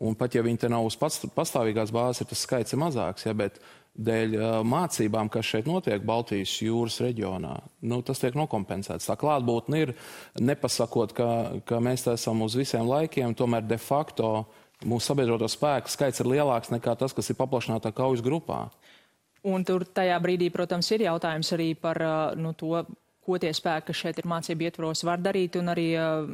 Un 0.00 0.14
pat 0.16 0.36
ja 0.36 0.44
viņi 0.44 0.62
te 0.62 0.68
nav 0.72 0.86
uz 0.88 0.96
pastāvīgās 1.00 1.90
bāzes, 1.92 2.28
tas 2.28 2.44
skaits 2.46 2.76
ir 2.76 2.80
mazāks, 2.80 3.26
ja, 3.26 3.34
bet 3.36 3.58
dēļ 4.00 4.36
mācībām, 4.66 5.28
kas 5.32 5.48
šeit 5.52 5.68
notiek 5.68 6.04
Baltijas 6.06 6.52
jūras 6.64 7.00
reģionā, 7.04 7.56
nu, 7.90 8.00
tas 8.06 8.22
tiek 8.22 8.36
nokompensēts. 8.38 9.08
Tā 9.10 9.16
klātbūtne 9.20 9.82
ir, 9.84 9.94
nepasakot, 10.40 11.14
ka, 11.16 11.28
ka 11.68 11.80
mēs 11.84 12.06
esam 12.12 12.44
uz 12.46 12.56
visiem 12.58 12.88
laikiem, 12.88 13.36
tomēr 13.36 13.66
de 13.68 13.78
facto 13.80 14.30
mūsu 14.86 15.10
sabiedroto 15.10 15.48
spēku 15.50 15.92
skaits 15.92 16.22
ir 16.22 16.30
lielāks 16.32 16.72
nekā 16.72 16.96
tas, 17.00 17.14
kas 17.16 17.28
ir 17.30 17.38
paplašinātā 17.40 17.92
kaujas 17.96 18.24
grupā. 18.24 18.66
Un 19.50 19.64
tur 19.64 19.86
tajā 19.88 20.16
brīdī, 20.20 20.50
protams, 20.52 20.88
ir 20.92 21.06
jautājums 21.06 21.52
arī 21.56 21.72
par 21.78 22.00
nu, 22.36 22.52
to, 22.52 22.84
ko 23.30 23.38
tie 23.40 23.52
spēki, 23.54 23.86
kas 23.90 24.00
šeit 24.02 24.18
ir 24.20 24.28
mācību 24.30 24.66
ietvaros, 24.66 25.04
var 25.06 25.22
darīt. 25.22 25.58
Un 25.60 25.70
arī 25.72 25.86
uh, 25.94 26.24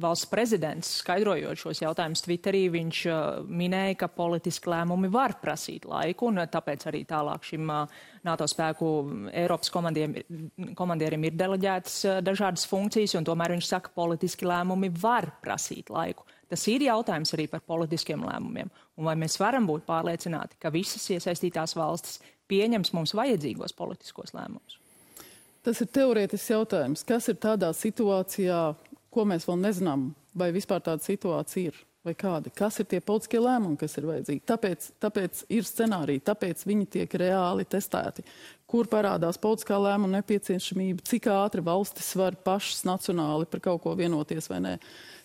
valsts 0.00 0.28
prezidents, 0.30 0.94
skaidrojot 1.02 1.60
šos 1.60 1.82
jautājumus 1.84 2.24
Twitterī, 2.24 2.64
viņš 2.72 3.02
uh, 3.10 3.18
minēja, 3.44 3.98
ka 4.02 4.10
politiski 4.12 4.72
lēmumi 4.72 5.10
var 5.12 5.36
prasīt 5.42 5.86
laiku, 5.88 6.32
un 6.32 6.40
uh, 6.42 6.48
tāpēc 6.48 6.88
arī 6.90 7.04
tālāk 7.08 7.44
šim 7.48 7.68
uh, 7.74 8.00
NATO 8.26 8.48
spēku 8.48 8.88
Eiropas 9.32 9.70
komandierim, 9.74 11.28
ir 11.28 11.38
deleģētas 11.38 12.00
uh, 12.08 12.18
dažādas 12.24 12.66
funkcijas, 12.70 13.18
un 13.18 13.28
tomēr 13.28 13.54
viņš 13.56 13.70
saka, 13.70 13.90
ka 13.92 14.00
politiski 14.00 14.48
lēmumi 14.48 14.90
var 15.02 15.30
prasīt 15.44 15.92
laiku. 15.92 16.26
Tas 16.48 16.64
ir 16.72 16.86
jautājums 16.86 17.34
arī 17.36 17.44
par 17.52 17.60
politiskiem 17.68 18.24
lēmumiem. 18.24 18.72
Un 18.98 19.08
vai 19.08 19.14
mēs 19.20 19.36
varam 19.40 19.68
būt 19.68 19.84
pārliecināti, 19.88 20.56
ka 20.62 20.72
visas 20.72 21.04
iesaistītās 21.12 21.76
valstis 21.76 22.22
pieņems 22.48 22.94
mums 22.96 23.12
vajadzīgos 23.16 23.76
politiskos 23.76 24.32
lēmumus? 24.36 24.80
Tas 25.68 25.82
ir 25.84 25.88
teorētisks 25.92 26.48
jautājums. 26.48 27.02
Kas 27.04 27.26
ir 27.28 27.36
tādā 27.42 27.68
situācijā, 27.76 28.60
ko 29.12 29.24
mēs 29.28 29.44
vēl 29.44 29.58
nezinām, 29.60 30.06
vai 30.32 30.48
vispār 30.54 30.80
tāda 30.86 31.04
situācija 31.04 31.68
ir? 31.68 31.82
Vai 32.06 32.14
kādi? 32.16 32.48
Kas 32.56 32.78
ir 32.80 32.86
tie 32.88 33.02
politiskie 33.04 33.36
lēmumi, 33.42 33.76
kas 33.76 33.98
ir 34.00 34.06
vajadzīgi? 34.08 34.40
Tāpēc, 34.48 34.86
tāpēc 35.02 35.42
ir 35.52 35.66
scenāriji, 35.68 36.24
tāpēc 36.24 36.64
viņi 36.64 36.88
tiek 36.94 37.18
reāli 37.20 37.68
testēti. 37.68 38.24
Kur 38.70 38.88
parādās 38.88 39.36
politiskā 39.42 39.76
lēmuma 39.76 40.22
nepieciešamība, 40.22 41.04
cik 41.04 41.28
ātri 41.34 41.60
valstis 41.66 42.14
var 42.16 42.38
pašas 42.48 42.86
nacionāli 42.88 43.50
par 43.52 43.60
kaut 43.68 43.82
ko 43.84 43.92
vienoties 43.98 44.48
vai 44.48 44.62
nē. 44.64 44.76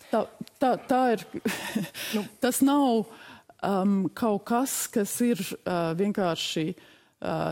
Tā, 0.10 0.26
tā, 0.60 0.74
tā 0.90 1.04
ir. 1.14 1.28
nu. 2.18 2.26
Tas 2.44 2.60
nav 2.66 3.06
um, 3.64 4.02
kaut 4.12 4.44
kas, 4.52 4.82
kas 4.92 5.16
ir 5.24 5.40
uh, 5.40 5.94
vienkārši 5.96 6.74
uh, 6.74 6.90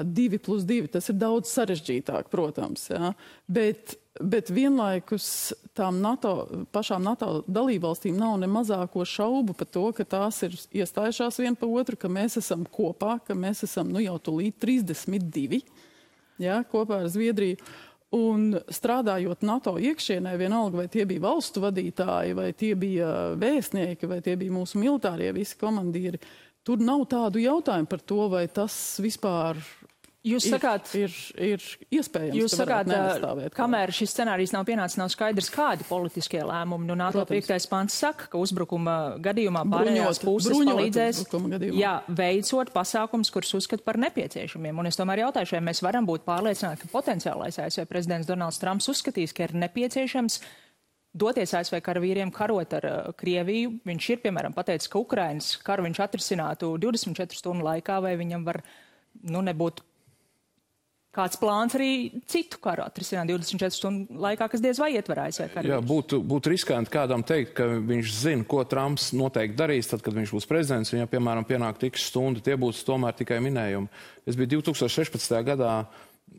divi 0.04 0.38
plus 0.38 0.64
divi. 0.68 0.90
Tas 0.92 1.10
ir 1.12 1.18
daudz 1.20 1.52
sarežģītāk, 1.52 2.30
protams. 2.32 2.88
Ja? 2.92 3.14
Bet, 3.48 3.96
bet 4.20 4.52
vienlaikus 4.54 5.28
tām 5.78 6.02
NATO, 6.04 6.34
pašām 6.76 7.04
NATO 7.06 7.42
dalībvalstīm 7.48 8.18
nav 8.20 8.38
ne 8.42 8.50
mazāko 8.52 9.06
šaubu 9.08 9.56
par 9.58 9.70
to, 9.72 9.86
ka 9.96 10.08
tās 10.18 10.42
ir 10.48 10.58
iestājušās 10.84 11.40
viena 11.44 11.60
pa 11.60 11.70
otru, 11.70 12.00
ka 12.00 12.12
mēs 12.12 12.40
esam 12.42 12.66
kopā, 12.68 13.20
ka 13.28 13.38
mēs 13.38 13.64
esam 13.68 13.94
nu, 13.94 14.04
jau 14.04 14.18
tulīt 14.20 14.60
32 14.64 15.64
ja? 16.42 16.62
kopā 16.72 17.06
ar 17.06 17.10
Zviedriju. 17.12 17.62
Un 18.12 18.58
strādājot 18.68 19.46
NATO 19.48 19.78
iekšienē, 19.80 20.34
vienalga 20.36 20.82
vai 20.82 20.90
tie 20.92 21.06
bija 21.08 21.24
valstu 21.24 21.62
vadītāji, 21.64 22.34
vai 22.36 22.50
tie 22.52 22.74
bija 22.76 23.08
vēstnieki, 23.40 24.10
vai 24.12 24.18
tie 24.26 24.34
bija 24.36 24.52
mūsu 24.52 24.82
militārie 24.82 25.30
visi 25.32 25.56
komandieri, 25.56 26.20
uh, 26.20 26.51
Tur 26.68 26.82
nav 26.84 27.08
tādu 27.10 27.42
jautājumu 27.42 27.90
par 27.90 28.04
to, 28.06 28.26
vai 28.30 28.46
tas 28.54 28.76
vispār 29.02 29.58
Jūs 30.22 30.46
ir, 30.46 30.54
sakāt, 30.54 30.90
ir, 30.94 31.14
ir 31.42 31.64
iespējams, 31.98 32.36
jūs 32.38 32.54
sakāt, 32.54 32.92
kamēr 33.58 33.90
šis 33.96 34.12
scenārijs 34.14 34.52
nav 34.54 34.68
pienācis, 34.68 35.00
nav 35.02 35.10
skaidrs, 35.10 35.50
kādi 35.50 35.88
politiskie 35.88 36.44
lēmumi. 36.46 36.86
Nu, 36.86 36.94
NATO 37.00 37.24
5. 37.26 37.66
pants 37.72 37.96
saka, 38.04 38.28
ka 38.30 38.38
uzbrukuma 38.38 39.18
gadījumā 39.26 39.64
pārējās 39.72 40.22
puses 40.22 40.54
palīdzēs, 40.54 41.24
jā, 41.74 41.96
veicot 42.22 42.70
pasākums, 42.76 43.34
kurus 43.34 43.56
uzskat 43.58 43.82
par 43.88 43.98
nepieciešamiem. 44.04 44.84
Un 44.84 44.92
es 44.92 45.02
tomēr 45.02 45.24
jautāšu, 45.24 45.58
vai 45.58 45.66
mēs 45.72 45.82
varam 45.82 46.06
būt 46.06 46.28
pārliecināti, 46.30 46.86
ka 46.86 46.94
potenciālais 46.94 47.58
ASV 47.66 47.90
prezidents 47.90 48.30
Donalds 48.30 48.62
Trumps 48.62 48.94
uzskatīs, 48.94 49.34
ka 49.34 49.50
ir 49.50 49.58
nepieciešams 49.58 50.38
doties 51.12 51.54
ASV 51.58 51.82
karavīriem 51.84 52.32
karot 52.34 52.74
ar 52.80 52.88
uh, 52.88 53.14
Krieviju. 53.18 53.76
Viņš 53.88 54.10
ir, 54.14 54.22
piemēram, 54.24 54.56
pateicis, 54.56 54.90
ka 54.92 55.02
Ukrainas 55.02 55.54
karu 55.66 55.86
viņš 55.88 56.04
atrisinātu 56.08 56.74
24 56.82 57.40
stundu 57.40 57.68
laikā, 57.68 58.00
vai 58.04 58.16
viņam 58.20 58.46
var, 58.48 58.62
nu, 59.28 59.44
nebūt 59.46 59.84
kāds 61.12 61.36
plāns 61.40 61.76
arī 61.76 62.22
citu 62.32 62.60
karu 62.64 62.86
atrisināt 62.86 63.28
24 63.28 63.76
stundu 63.76 64.20
laikā, 64.24 64.48
kas 64.52 64.64
diez 64.64 64.80
vai 64.80 64.94
ietver 64.96 65.20
ASV 65.26 65.50
karavīrus. 65.52 65.74
Jā, 65.74 65.80
būtu, 65.84 66.22
būtu 66.24 66.54
riskanti 66.54 66.94
kādam 66.94 67.26
teikt, 67.28 67.52
ka 67.58 67.68
viņš 67.76 68.14
zina, 68.16 68.48
ko 68.48 68.64
Trumps 68.64 69.10
noteikti 69.18 69.60
darīs, 69.60 69.92
tad, 69.92 70.06
kad 70.06 70.16
viņš 70.16 70.32
būs 70.38 70.48
prezidents. 70.48 70.94
Viņam, 70.96 71.12
piemēram, 71.12 71.48
pienāk 71.48 71.82
tiks 71.84 72.08
stundu, 72.08 72.44
tie 72.46 72.56
būs 72.60 72.86
tomēr 72.88 73.18
tikai 73.20 73.42
minējumi. 73.44 73.92
Es 74.24 74.40
biju 74.40 74.62
2016. 74.62 75.36
gadā 75.52 75.76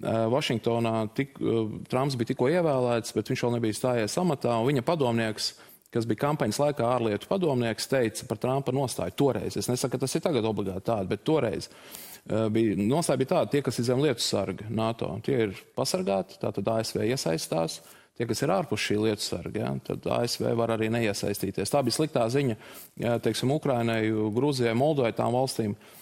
Vašingtonā 0.00 1.14
tik, 1.14 1.36
eh, 1.40 1.68
Trumps 1.88 2.16
bija 2.16 2.32
tikko 2.32 2.48
ievēlēts, 2.50 3.14
bet 3.14 3.28
viņš 3.28 3.44
vēl 3.44 3.54
nebija 3.56 3.76
stājies 3.76 4.16
amatā. 4.18 4.56
Viņa 4.66 4.82
padomnieks, 4.82 5.52
kas 5.92 6.06
bija 6.06 6.24
kampaņas 6.26 6.58
laikā 6.58 6.88
ārlietu 6.88 7.28
padomnieks, 7.28 7.88
teica 7.88 8.26
par 8.26 8.38
Trumpa 8.38 8.72
nostāju 8.72 9.14
toreiz. 9.14 9.56
Es 9.56 9.68
nesaku, 9.68 9.92
ka 9.92 9.98
tas 9.98 10.14
ir 10.14 10.20
tagad 10.20 10.44
obligāti 10.44 10.88
tāda, 10.88 11.06
bet 11.08 11.24
toreiz 11.24 11.68
eh, 11.68 12.48
bija 12.48 12.76
nostāja 12.76 13.18
bija 13.18 13.34
tāda, 13.36 13.50
tie, 13.50 13.62
kas 13.62 13.78
ir 13.78 13.84
zem 13.84 14.02
lietu 14.02 14.20
sarga 14.20 14.64
NATO, 14.70 15.20
tie 15.22 15.48
ir 15.48 15.56
pasargāti, 15.76 16.40
tātad 16.40 16.66
ASV 16.66 17.04
iesaistās. 17.06 17.82
Tie, 18.12 18.26
kas 18.28 18.42
ir 18.42 18.50
ārpus 18.52 18.76
šī 18.76 18.98
lietu 19.00 19.24
sarga, 19.24 19.60
ja, 19.60 19.70
tad 19.86 20.04
ASV 20.04 20.50
var 20.52 20.74
arī 20.74 20.90
neiesaistīties. 20.92 21.70
Tā 21.72 21.80
bija 21.80 21.96
sliktā 21.96 22.26
ziņa, 22.28 22.56
teiksim, 23.24 23.54
Ukrainai, 23.54 24.02
Grūzijai, 24.36 24.74
Moldovai, 24.76 25.14
tām 25.16 25.32
valstīm. 25.32 25.72
Uh, 25.72 26.01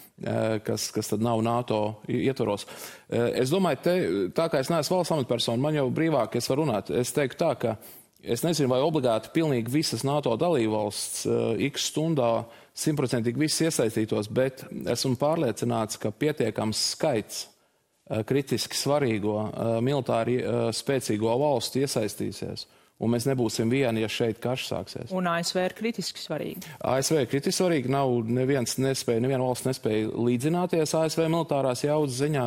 kas, 0.65 0.89
kas 0.93 1.09
tad 1.11 1.23
nav 1.23 1.41
NATO 1.43 1.79
ietvaros. 2.09 2.67
Eh, 3.09 3.41
es 3.41 3.51
domāju, 3.53 3.79
te, 3.83 3.95
tā 4.37 4.47
kā 4.51 4.61
es 4.61 4.69
neesmu 4.71 4.99
valsts 4.99 5.15
amatpersona, 5.15 5.61
man 5.61 5.77
jau 5.77 5.87
brīvāk 5.93 6.37
es 6.37 6.49
varu 6.51 6.65
runāt. 6.65 6.91
Es 6.93 7.13
teiktu 7.15 7.39
tā, 7.41 7.51
ka 7.59 7.75
es 8.21 8.43
nezinu, 8.45 8.69
vai 8.71 8.81
obligāti 8.85 9.31
pilnīgi 9.33 9.73
visas 9.73 10.05
NATO 10.07 10.35
dalībvalsts 10.37 11.23
uh, 11.25 11.39
x 11.69 11.89
stundā 11.89 12.31
simtprocentīgi 12.77 13.41
viss 13.41 13.63
iesaistītos, 13.65 14.29
bet 14.29 14.61
esmu 14.69 15.17
pārliecināts, 15.21 15.97
ka 16.01 16.13
pietiekams 16.13 16.83
skaits 16.93 17.47
uh, 17.47 18.21
kritiski 18.27 18.77
svarīgo 18.77 19.39
uh, 19.41 19.73
militāri 19.81 20.37
spēcīgo 20.77 21.33
valstu 21.41 21.81
iesaistīsies. 21.81 22.67
Un 23.01 23.09
mēs 23.15 23.25
nebūsim 23.25 23.71
vieni, 23.71 24.03
ja 24.03 24.09
šeit 24.11 24.37
karš 24.43 24.67
sāksies. 24.69 25.13
Un 25.17 25.25
ASV 25.31 25.57
ir 25.63 25.73
kritiski 25.77 26.21
svarīgi. 26.21 26.61
ASV 26.85 27.23
ir 27.23 27.29
kritiski 27.31 27.57
svarīgi. 27.57 27.89
Nav 27.89 28.13
neviens 28.29 28.77
nespēja, 28.77 29.23
neviena 29.23 29.41
valsts 29.41 29.65
nespēja 29.65 30.11
līdzināties 30.13 30.93
ASV 30.99 31.25
militārās 31.25 31.81
jaudas 31.81 32.19
ziņā. 32.21 32.45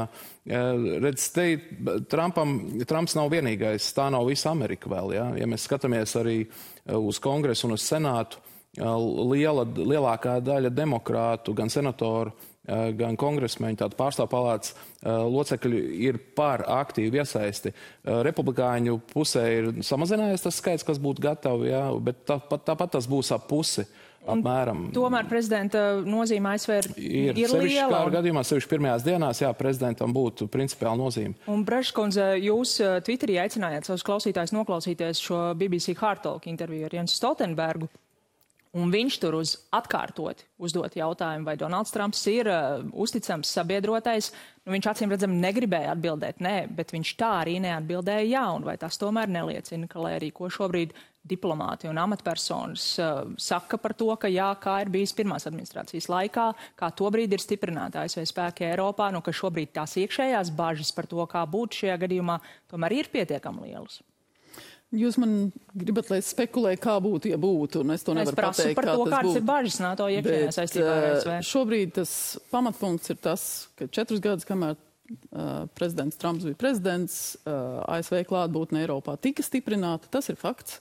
Redz, 1.03 1.27
te 1.35 1.49
Trumpam, 2.13 2.55
Trumps 2.87 3.19
nav 3.19 3.33
vienīgais, 3.35 3.91
tā 3.97 4.07
nav 4.15 4.29
visa 4.31 4.53
Amerika 4.53 4.93
vēl. 4.93 5.15
Ja, 5.17 5.29
ja 5.41 5.51
mēs 5.51 5.67
skatāmies 5.67 6.15
arī 6.21 6.39
uz 7.01 7.19
kongresu 7.25 7.67
un 7.67 7.75
uz 7.75 7.87
senātu, 7.89 8.39
liela, 8.79 9.67
lielākā 9.67 10.39
daļa 10.45 10.71
demokrātu, 10.75 11.55
gan 11.57 11.73
senatoru, 11.73 12.35
Eh, 12.35 12.54
gan 12.65 13.19
kongresmeņi, 13.21 13.79
tāda 13.83 13.99
pārstāvpalātas 13.99 14.73
eh, 14.73 15.11
locekļi 15.11 15.83
ir 16.07 16.21
par 16.37 16.65
aktīvu 16.81 17.21
iesaisti. 17.21 17.75
Eh, 17.75 18.23
republikāņu 18.25 18.97
pusē 19.13 19.45
ir 19.59 19.71
samazinājies 19.85 20.47
tas 20.47 20.63
skaits, 20.63 20.87
kas 20.87 21.03
būtu 21.03 21.25
gatavi, 21.25 21.71
jā, 21.75 21.85
bet 22.05 22.25
tāpat, 22.31 22.65
tāpat 22.71 22.97
tas 22.99 23.11
būs 23.11 23.35
ap 23.37 23.49
pusi. 23.51 23.87
Apmēram. 24.25 24.87
Tomēr 24.97 25.27
prezidenta 25.29 25.81
nozīme 26.01 26.55
ASV 26.55 26.71
ir, 26.73 26.87
ir, 26.97 27.41
ir 27.43 27.51
liela. 27.61 27.99
Un... 28.07 28.15
gadījumā, 28.15 28.41
sevišķi 28.49 28.71
pirmajās 28.71 29.05
dienās, 29.05 29.43
jā, 29.43 29.51
prezidentam 29.59 30.15
būtu 30.17 30.47
principiāla 30.49 30.97
nozīme. 30.97 31.37
Un, 31.53 31.61
Breškundze, 31.69 32.31
jūs 32.41 32.79
Twitterī 33.05 33.37
aicinājāt 33.43 33.91
savus 33.91 34.07
klausītājus 34.09 34.55
noklausīties 34.57 35.21
šo 35.27 35.43
BBC 35.61 35.93
Hard 36.01 36.25
Talk 36.25 36.49
interviju 36.49 36.89
ar 36.89 36.97
Jensu 37.03 37.21
Stoltenbergu. 37.21 37.91
Un 38.75 38.91
viņš 38.91 39.17
tur 39.23 39.37
uz 39.39 39.53
atkārtoti 39.71 40.49
uzdot 40.59 40.97
jautājumu, 40.99 41.47
vai 41.47 41.55
Donalds 41.59 41.93
Trumps 41.95 42.25
ir 42.27 42.49
uh, 42.51 42.81
uzticams 42.91 43.53
sabiedrotais. 43.55 44.33
Nu, 44.65 44.73
viņš 44.75 44.89
acīm 44.91 45.13
redzam 45.15 45.37
negribēja 45.39 45.93
atbildēt 45.93 46.41
nē, 46.43 46.55
bet 46.75 46.91
viņš 46.91 47.13
tā 47.21 47.29
arī 47.45 47.61
neatbildēja 47.63 48.25
jā, 48.27 48.43
un 48.57 48.67
vai 48.67 48.75
tas 48.81 48.99
tomēr 48.99 49.31
neliecina, 49.31 49.87
ka, 49.91 50.01
lai 50.03 50.17
arī 50.17 50.33
ko 50.35 50.51
šobrīd 50.51 50.95
diplomāti 51.25 51.87
un 51.89 52.01
amatpersonas 52.03 52.87
uh, 52.99 53.21
saka 53.41 53.79
par 53.79 53.95
to, 53.95 54.09
ka 54.19 54.31
jā, 54.33 54.49
kā 54.59 54.81
ir 54.83 54.91
bijis 54.97 55.15
pirmās 55.15 55.47
administrācijas 55.47 56.11
laikā, 56.11 56.49
kā 56.81 56.89
tobrīd 56.99 57.37
ir 57.37 57.45
stiprināta 57.45 58.03
ASV 58.03 58.27
spēki 58.33 58.67
Eiropā, 58.73 59.13
nu, 59.15 59.23
ka 59.23 59.31
šobrīd 59.31 59.71
tās 59.79 59.95
iekšējās 60.03 60.51
bažas 60.59 60.91
par 60.97 61.07
to, 61.07 61.23
kā 61.31 61.47
būtu 61.47 61.85
šajā 61.85 62.01
gadījumā, 62.09 62.41
tomēr 62.75 62.99
ir 62.99 63.13
pietiekami 63.15 63.69
lielas. 63.69 64.03
Jūs 64.95 65.17
man 65.19 65.51
gribat, 65.75 66.11
lai 66.13 66.21
es 66.23 66.31
spekulēju, 66.31 66.79
kā 66.83 66.95
būtu, 67.03 67.31
ja 67.33 67.39
būtu, 67.41 67.83
un 67.83 67.95
es 67.97 68.05
to 68.07 68.15
nevaru 68.15 68.37
es 68.37 68.39
pateikt. 68.47 68.77
par 68.79 68.87
to, 68.87 69.07
kādas 69.09 69.27
būtu. 69.27 69.41
ir 69.41 69.47
bažas 69.49 69.79
NATO 69.83 70.07
iekšienē 70.13 70.55
saistībā 70.55 70.93
ar 70.93 71.07
ASV. 71.09 71.35
Šobrīd 71.49 71.95
tas 71.99 72.13
pamatpunkts 72.53 73.11
ir 73.15 73.19
tas, 73.25 73.47
ka 73.79 73.89
četrus 73.91 74.23
gadus, 74.23 74.47
kamēr 74.47 74.77
uh, 74.77 75.67
prezidents 75.75 76.21
Trumps 76.21 76.47
bija 76.47 76.61
prezidents, 76.61 77.19
uh, 77.43 77.83
ASV 77.97 78.23
klātbūtne 78.31 78.85
Eiropā 78.85 79.17
tika 79.19 79.43
stiprināta, 79.47 80.11
tas 80.15 80.31
ir 80.31 80.39
fakts. 80.39 80.81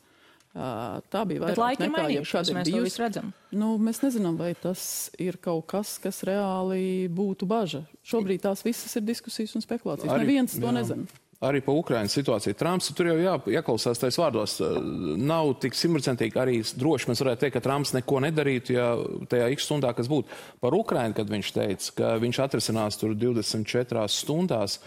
Uh, 0.54 1.00
tā 1.10 1.24
bija 1.26 1.48
vairāk 1.48 1.80
nekā 1.82 2.06
jebkad 2.14 2.52
ir 2.52 2.60
bijusi. 2.68 3.24
Nu, 3.58 3.72
mēs 3.82 4.04
nezinām, 4.04 4.38
vai 4.38 4.52
tas 4.54 5.10
ir 5.18 5.40
kaut 5.42 5.66
kas, 5.74 5.96
kas 6.04 6.22
reāli 6.30 7.10
būtu 7.10 7.50
baža. 7.50 7.82
Šobrīd 8.06 8.46
tās 8.46 8.62
visas 8.62 8.94
ir 9.00 9.08
diskusijas 9.08 9.58
un 9.58 9.66
spekulācijas. 9.66 10.14
Arī, 10.14 10.28
Neviens 10.28 10.54
to 10.54 10.70
jā. 10.70 10.76
nezina 10.78 11.23
arī 11.44 11.62
par 11.64 11.78
Ukraiņas 11.82 12.16
situāciju. 12.18 12.58
Trumps 12.58 12.92
tur 12.96 13.12
jau 13.12 13.18
jā, 13.20 13.36
ieklausās 13.58 14.02
tais 14.02 14.18
vārdos. 14.20 14.58
Nav 15.20 15.54
tik 15.64 15.78
simtprocentīgi 15.78 16.40
arī 16.40 16.58
droši. 16.80 17.12
Mēs 17.12 17.24
varētu 17.24 17.46
teikt, 17.46 17.58
ka 17.58 17.64
Trumps 17.68 17.94
neko 17.98 18.24
nedarītu, 18.26 18.76
ja 18.78 18.90
tajā 19.32 19.52
x 19.56 19.68
stundā, 19.68 19.94
kas 19.98 20.12
būtu 20.12 20.32
par 20.64 20.78
Ukraiņu, 20.78 21.18
kad 21.20 21.32
viņš 21.34 21.54
teica, 21.58 21.94
ka 22.00 22.16
viņš 22.24 22.42
atrisinās 22.48 23.00
tur 23.02 23.16
24 23.20 24.08
stundās. 24.12 24.80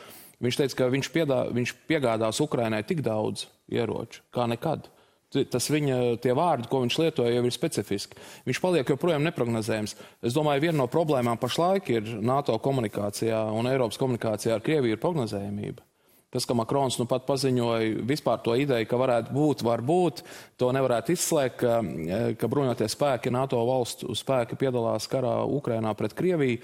Viņš 0.42 0.60
teica, 0.60 0.82
ka 0.82 0.90
viņš, 0.92 1.12
piedā, 1.14 1.40
viņš 1.56 1.72
piegādās 1.88 2.42
Ukrainai 2.44 2.82
tik 2.84 3.00
daudz 3.04 3.46
ieroču 3.72 4.24
kā 4.34 4.44
nekad. 4.50 4.90
Tas 5.50 5.66
viņa 5.68 6.16
tie 6.22 6.32
vārdi, 6.36 6.68
ko 6.70 6.80
viņš 6.84 6.96
lietoja, 7.02 7.32
jau 7.34 7.42
ir 7.44 7.54
specifiski. 7.54 8.20
Viņš 8.46 8.60
paliek 8.62 8.92
joprojām 8.92 9.24
neprognozējams. 9.26 9.96
Es 10.24 10.36
domāju, 10.36 10.62
viena 10.68 10.78
no 10.78 10.86
problēmām 10.92 11.40
pašlaik 11.42 11.90
ir 11.92 12.14
NATO 12.24 12.56
komunikācijā 12.62 13.42
un 13.52 13.68
Eiropas 13.68 14.00
komunikācijā 14.00 14.56
ar 14.56 14.64
Krieviju 14.64 14.96
ir 14.96 15.02
prognozējumība. 15.02 15.85
Tas, 16.36 16.44
ka 16.44 16.52
Makrons 16.52 16.98
nu 17.00 17.06
pat 17.08 17.24
paziņoja 17.24 18.02
vispār 18.04 18.42
to 18.44 18.52
ideju, 18.60 18.84
ka 18.90 18.98
varētu 19.00 19.32
būt, 19.32 19.62
var 19.64 19.80
būt, 19.80 20.20
to 20.60 20.68
nevarētu 20.76 21.14
izslēgt, 21.14 21.62
ka, 21.62 21.78
ka 22.36 22.50
bruņotie 22.52 22.90
spēki, 22.92 23.32
NATO 23.32 23.62
valstu 23.64 24.12
spēki 24.12 24.58
piedalās 24.60 25.08
karā 25.08 25.38
Ukrainā 25.48 25.94
pret 25.96 26.12
Krieviju. 26.18 26.60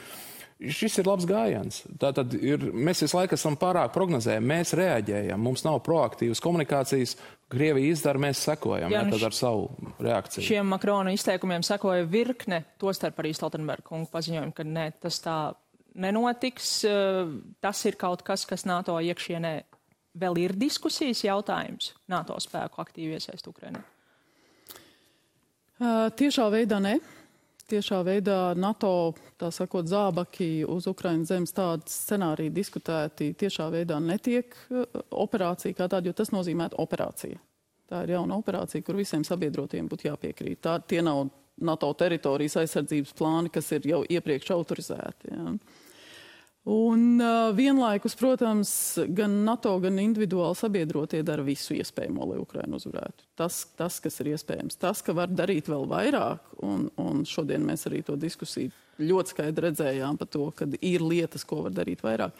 Šis 0.63 1.01
ir 1.01 1.09
labs 1.09 1.25
gājiens. 1.27 1.81
Tātad 1.99 2.37
ir, 2.37 2.69
mēs 2.71 3.01
visu 3.03 3.17
laiku 3.17 3.35
esam 3.35 3.57
pārāk 3.59 3.95
prognozējami, 3.97 4.47
mēs 4.53 4.75
reaģējam, 4.79 5.41
mums 5.43 5.65
nav 5.67 5.81
proaktīvas 5.87 6.43
komunikācijas. 6.45 7.17
Krievija 7.53 7.97
izdara, 7.97 8.21
mēs 8.23 8.45
sekojam 8.47 8.93
jā, 8.93 9.03
tad 9.13 9.25
ar 9.27 9.35
savu 9.37 9.67
reakciju. 10.01 10.45
Šiem 10.47 10.69
Makrona 10.73 11.17
izteikumiem 11.17 11.65
sekoja 11.67 12.05
virkne, 12.09 12.63
tostarp 12.81 13.19
arī 13.25 13.33
Stoltenberga 13.37 13.89
kungu 13.89 14.09
paziņojumu, 14.13 14.55
ka 14.57 14.69
ne, 14.69 14.87
tas 15.03 15.19
tā 15.25 15.39
nenotiks. 15.95 16.75
Tas 17.61 17.85
ir 17.89 17.99
kaut 18.01 18.25
kas, 18.27 18.47
kas 18.49 18.67
NATO 18.69 18.99
iekšienē 19.01 19.55
vēl 20.19 20.39
ir 20.43 20.55
diskusijas 20.59 21.25
jautājums. 21.25 21.93
NATO 22.11 22.37
spēku 22.41 22.83
aktīvi 22.85 23.17
iesaist 23.17 23.49
Ukrainā. 23.49 23.83
Uh, 25.83 26.13
tiešā 26.15 26.47
veidā 26.53 26.79
ne 26.83 26.99
tiešā 27.73 28.03
veidā 28.05 28.53
NATO, 28.59 29.15
tā 29.41 29.49
sakot, 29.55 29.87
zābaki 29.89 30.65
uz 30.69 30.87
Ukrainas 30.91 31.31
zemes 31.33 31.55
tādu 31.57 31.89
scenāriju 31.91 32.53
diskutēti 32.53 33.33
tiešā 33.39 33.69
veidā 33.73 33.97
netiek 34.03 34.53
uh, 34.71 34.85
operācija 35.25 35.79
kā 35.79 35.89
tāda, 35.89 36.11
jo 36.11 36.17
tas 36.17 36.33
nozīmētu 36.35 36.79
operāciju. 36.83 37.41
Tā 37.89 38.05
ir 38.05 38.15
jauna 38.15 38.39
operācija, 38.41 38.85
kur 38.85 38.97
visiem 38.97 39.25
sabiedrotiem 39.25 39.89
būtu 39.91 40.09
jāpiekrīt. 40.09 40.63
Tā, 40.65 40.79
tie 40.89 41.03
nav 41.05 41.27
NATO 41.61 41.93
teritorijas 41.99 42.57
aizsardzības 42.63 43.15
plāni, 43.19 43.53
kas 43.53 43.71
ir 43.77 43.87
jau 43.87 44.03
iepriekš 44.09 44.53
autorizēti. 44.55 45.33
Ja. 45.35 45.55
Un 46.73 47.19
uh, 47.19 47.51
vienlaikus, 47.57 48.15
protams, 48.15 48.73
gan 49.11 49.41
NATO, 49.43 49.73
gan 49.83 49.99
individuāli 49.99 50.55
sabiedrotie 50.55 51.25
dara 51.27 51.43
visu 51.43 51.75
iespējamo, 51.75 52.29
lai 52.31 52.39
Ukraina 52.39 52.79
uzvarētu. 52.79 53.27
Tas, 53.39 53.65
tas, 53.79 53.99
kas 54.03 54.21
ir 54.23 54.31
iespējams, 54.37 54.79
tas, 54.79 55.03
ka 55.03 55.15
var 55.19 55.33
darīt 55.35 55.67
vēl 55.71 55.89
vairāk, 55.91 56.53
un, 56.63 56.87
un 57.03 57.25
šodien 57.27 57.67
mēs 57.67 57.89
arī 57.91 58.05
to 58.07 58.15
diskusiju 58.15 58.71
ļoti 59.03 59.35
skaidri 59.35 59.67
redzējām 59.67 60.21
par 60.21 60.31
to, 60.31 60.47
ka 60.55 60.69
ir 60.79 61.03
lietas, 61.03 61.43
ko 61.49 61.65
var 61.67 61.75
darīt 61.75 62.05
vairāk. 62.07 62.39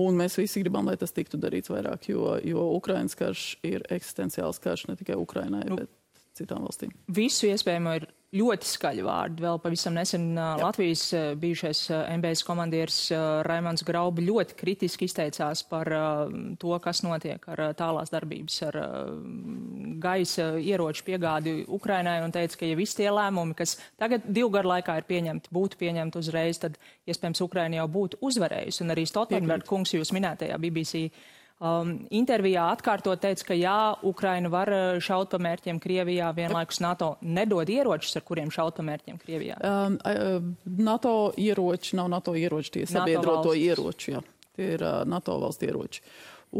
Un 0.00 0.16
mēs 0.18 0.38
visi 0.40 0.64
gribam, 0.64 0.88
lai 0.88 0.96
tas 0.98 1.12
tiktu 1.14 1.38
darīts 1.38 1.70
vairāk, 1.70 2.08
jo, 2.10 2.32
jo 2.42 2.64
Ukrainas 2.74 3.14
karš 3.18 3.58
ir 3.62 3.84
eksistenciāls 3.92 4.58
karš 4.62 4.88
ne 4.88 4.96
tikai 4.98 5.20
Ukrainai, 5.20 5.66
nu, 5.68 5.78
bet 5.84 5.92
citām 6.34 6.64
valstīm. 6.66 6.96
Visu 7.14 7.46
iespējamo 7.52 7.92
ir 8.00 8.08
ļoti 8.34 8.68
skaļi 8.68 9.04
vārdi. 9.06 9.42
Vēl 9.44 9.60
pavisam 9.62 9.94
nesen 9.96 10.32
uh, 10.34 10.54
Latvijas 10.60 11.04
uh, 11.14 11.26
bijušais 11.38 11.82
MBS 12.18 12.42
komandieris 12.46 12.98
uh, 13.14 13.42
Raimons 13.46 13.84
Graubi 13.86 14.26
ļoti 14.26 14.56
kritiski 14.58 15.08
izteicās 15.08 15.62
par 15.68 15.90
to, 16.60 16.74
kas 16.82 17.02
notiek 17.04 17.44
ar 17.52 17.60
tālās 17.78 18.10
darbības, 18.12 18.56
ar 18.68 18.78
gaisa 20.02 20.48
ieroču 20.58 21.04
piegādi 21.06 21.54
Ukrainai 21.76 22.18
un 22.24 22.32
teica, 22.34 22.58
ka 22.60 22.68
ja 22.68 22.78
visi 22.78 22.98
tie 23.00 23.10
lēmumi, 23.12 23.56
kas 23.58 23.76
tagad 24.00 24.26
divu 24.26 24.50
gadu 24.54 24.72
laikā 24.72 24.96
ir 24.98 25.08
pieņemti, 25.08 25.52
būtu 25.54 25.80
pieņemti 25.80 26.20
uzreiz, 26.20 26.60
tad 26.62 26.78
iespējams 27.10 27.44
Ukraina 27.44 27.82
jau 27.82 27.88
būtu 27.98 28.20
uzvarējusi. 28.24 28.82
Un 28.84 28.94
arī 28.94 29.06
Stoltenberg 29.08 29.66
kungs 29.68 29.94
jūs 29.94 30.12
minētajā 30.16 30.58
BBC 30.62 31.06
um, 31.64 31.94
intervijā 32.14 32.66
atkārtot 32.74 33.22
teica, 33.24 33.48
ka 33.48 33.56
jā, 33.58 33.78
Ukraina 34.06 34.50
var 34.52 34.70
uh, 34.72 34.84
šaut 35.02 35.32
pa 35.32 35.40
mērķiem 35.42 35.80
Krievijā, 35.82 36.30
vienlaikus 36.36 36.82
NATO 36.84 37.14
nedod 37.24 37.70
ieročus, 37.72 38.14
ar 38.20 38.26
kuriem 38.28 38.52
šaut 38.54 38.76
pa 38.76 38.86
mērķiem 38.86 39.18
Krievijā. 39.22 39.58
Um, 39.64 39.98
NATO 40.84 41.32
ieroči 41.40 41.96
nav 41.98 42.12
NATO 42.12 42.36
ieroči, 42.38 42.78
tie 42.78 42.86
sabiedroto 42.90 43.56
ieroči, 43.58 44.14
jā. 44.16 44.24
Tie 44.54 44.74
ir 44.76 44.84
uh, 44.86 45.02
NATO 45.08 45.40
valsts 45.42 45.66
ieroči. 45.66 46.04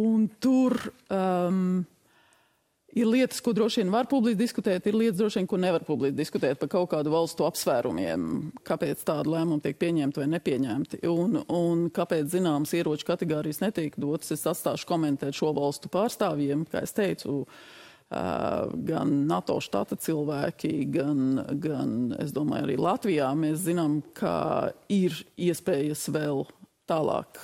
Un 0.01 0.27
tur 0.43 0.75
um, 1.15 1.85
Ir 2.95 3.09
lietas, 3.11 3.41
ko 3.43 3.51
droši 3.51 3.81
vien 3.83 3.91
var 3.91 4.07
publiski 4.07 4.39
diskutēt, 4.39 4.85
ir 4.87 4.95
lietas, 4.95 5.19
droši 5.19 5.41
vien, 5.41 5.49
ko 5.51 5.59
nevar 5.59 5.83
publiski 5.83 6.15
diskutēt 6.15 6.61
par 6.61 6.71
kaut 6.71 6.93
kādu 6.93 7.11
valstu 7.11 7.47
apsvērumiem, 7.49 8.27
kāpēc 8.63 9.03
tāda 9.03 9.33
lēmuma 9.33 9.65
tiek 9.65 9.81
pieņemta 9.81 10.23
vai 10.23 10.29
nepieņemta, 10.37 11.01
un, 11.11 11.41
un 11.43 11.89
kāpēc 11.95 12.29
zināmas 12.37 12.75
ieroču 12.79 13.09
kategorijas 13.09 13.65
netiek 13.65 13.99
dotas. 13.99 14.31
Es 14.37 14.47
atstāšu 14.47 14.87
komentēt 14.87 15.35
šo 15.35 15.51
valstu 15.57 15.91
pārstāvjiem, 15.91 16.63
kā 16.71 16.85
es 16.87 16.95
teicu. 16.95 17.41
Gan 18.15 19.15
NATO 19.27 19.57
štata 19.65 19.99
cilvēki, 19.99 20.71
gan, 20.95 21.41
gan, 21.59 21.97
es 22.23 22.31
domāju, 22.37 22.69
arī 22.69 22.77
Latvijā 22.79 23.33
mēs 23.35 23.65
zinām, 23.65 24.05
ka 24.15 24.71
ir 24.93 25.17
iespējas 25.35 26.07
vēl 26.15 26.45
tālāk 26.87 27.43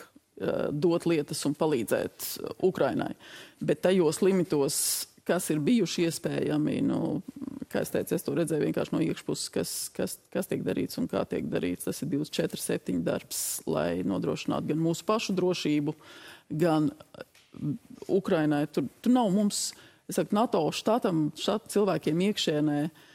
dot 0.72 1.04
lietas 1.08 1.42
un 1.48 1.54
palīdzēt 1.58 2.26
Ukrainai. 2.64 3.12
Bet 3.60 3.82
tajos 3.84 4.22
limitos, 4.24 4.76
kas 5.30 5.48
ir 5.54 5.62
bijuši 5.64 6.06
iespējami. 6.08 6.76
Nu, 6.86 7.00
kā 7.70 7.84
es 7.84 7.92
teicu, 7.94 8.16
es 8.16 8.26
to 8.26 8.34
redzēju 8.36 8.66
vienkārši 8.66 8.94
no 8.96 9.02
iekšpuses, 9.04 9.50
kas, 9.54 9.74
kas, 9.96 10.16
kas 10.34 10.50
tiek 10.50 10.64
darīts 10.66 10.98
un 11.00 11.06
kā 11.10 11.22
tiek 11.30 11.46
darīts. 11.50 11.86
Tas 11.88 12.02
ir 12.04 12.10
24-7 12.12 13.04
darbs, 13.06 13.44
lai 13.70 14.02
nodrošinātu 14.06 14.72
gan 14.72 14.82
mūsu 14.82 15.06
pašu 15.08 15.36
drošību, 15.38 15.94
gan 16.62 16.90
Ukrainai. 18.10 18.64
Tur, 18.74 18.90
tur 19.00 19.14
nav 19.14 19.30
mums, 19.34 19.70
es 20.10 20.18
saku, 20.18 20.34
NATO 20.36 20.66
štatam, 20.74 21.28
štata 21.38 21.72
cilvēkiem 21.76 22.26
iekšēnē. 22.30 22.82
Uh, 22.90 23.06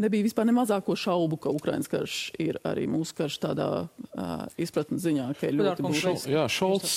nebija 0.00 0.24
vispār 0.24 0.46
ne 0.48 0.54
mazāko 0.56 0.94
šaubu, 0.96 1.36
ka 1.40 1.52
Ukraiņas 1.52 1.90
karš 1.90 2.16
ir 2.40 2.58
arī 2.66 2.86
mūsu 2.90 3.14
karš 3.18 3.38
tādā 3.42 3.66
uh, 3.84 4.30
izpratnes 4.60 5.02
ziņā, 5.04 5.26
ka 5.38 5.50
ir 5.50 5.58
ļoti 5.58 5.84
būtisks. 5.84 6.26
Jā, 6.32 6.44
Šolts 6.50 6.94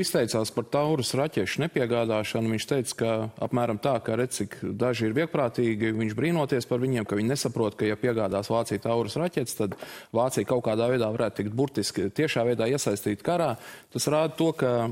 izteicās 0.00 0.52
par 0.54 0.68
taurus 0.72 1.12
raķešu 1.18 1.62
nepiegādāšanu. 1.66 2.52
Viņš 2.54 2.68
teica, 2.72 2.96
ka 3.02 3.12
apmēram 3.48 3.80
tā, 3.82 3.96
ka 4.04 4.16
redz, 4.18 4.40
cik 4.40 4.58
daži 4.80 5.08
ir 5.08 5.16
vieglprātīgi, 5.18 5.92
viņš 5.98 6.16
brīnoties 6.18 6.68
par 6.70 6.82
viņiem, 6.84 7.08
ka 7.08 7.18
viņi 7.18 7.32
nesaprot, 7.34 7.78
ka 7.78 7.88
ja 7.88 7.98
piegādās 8.00 8.50
Vācija 8.52 8.82
taurus 8.88 9.18
raķetes, 9.20 9.58
tad 9.58 9.76
Vācija 10.16 10.48
kaut 10.48 10.64
kādā 10.68 10.88
veidā 10.92 11.10
varētu 11.14 11.42
tikt 11.42 11.56
burtiski 11.58 12.08
tiešā 12.14 12.46
veidā 12.48 12.68
iesaistīt 12.70 13.24
karā. 13.26 13.54
Tas 13.92 14.08
rāda 14.10 14.36
to, 14.38 14.52
ka 14.56 14.88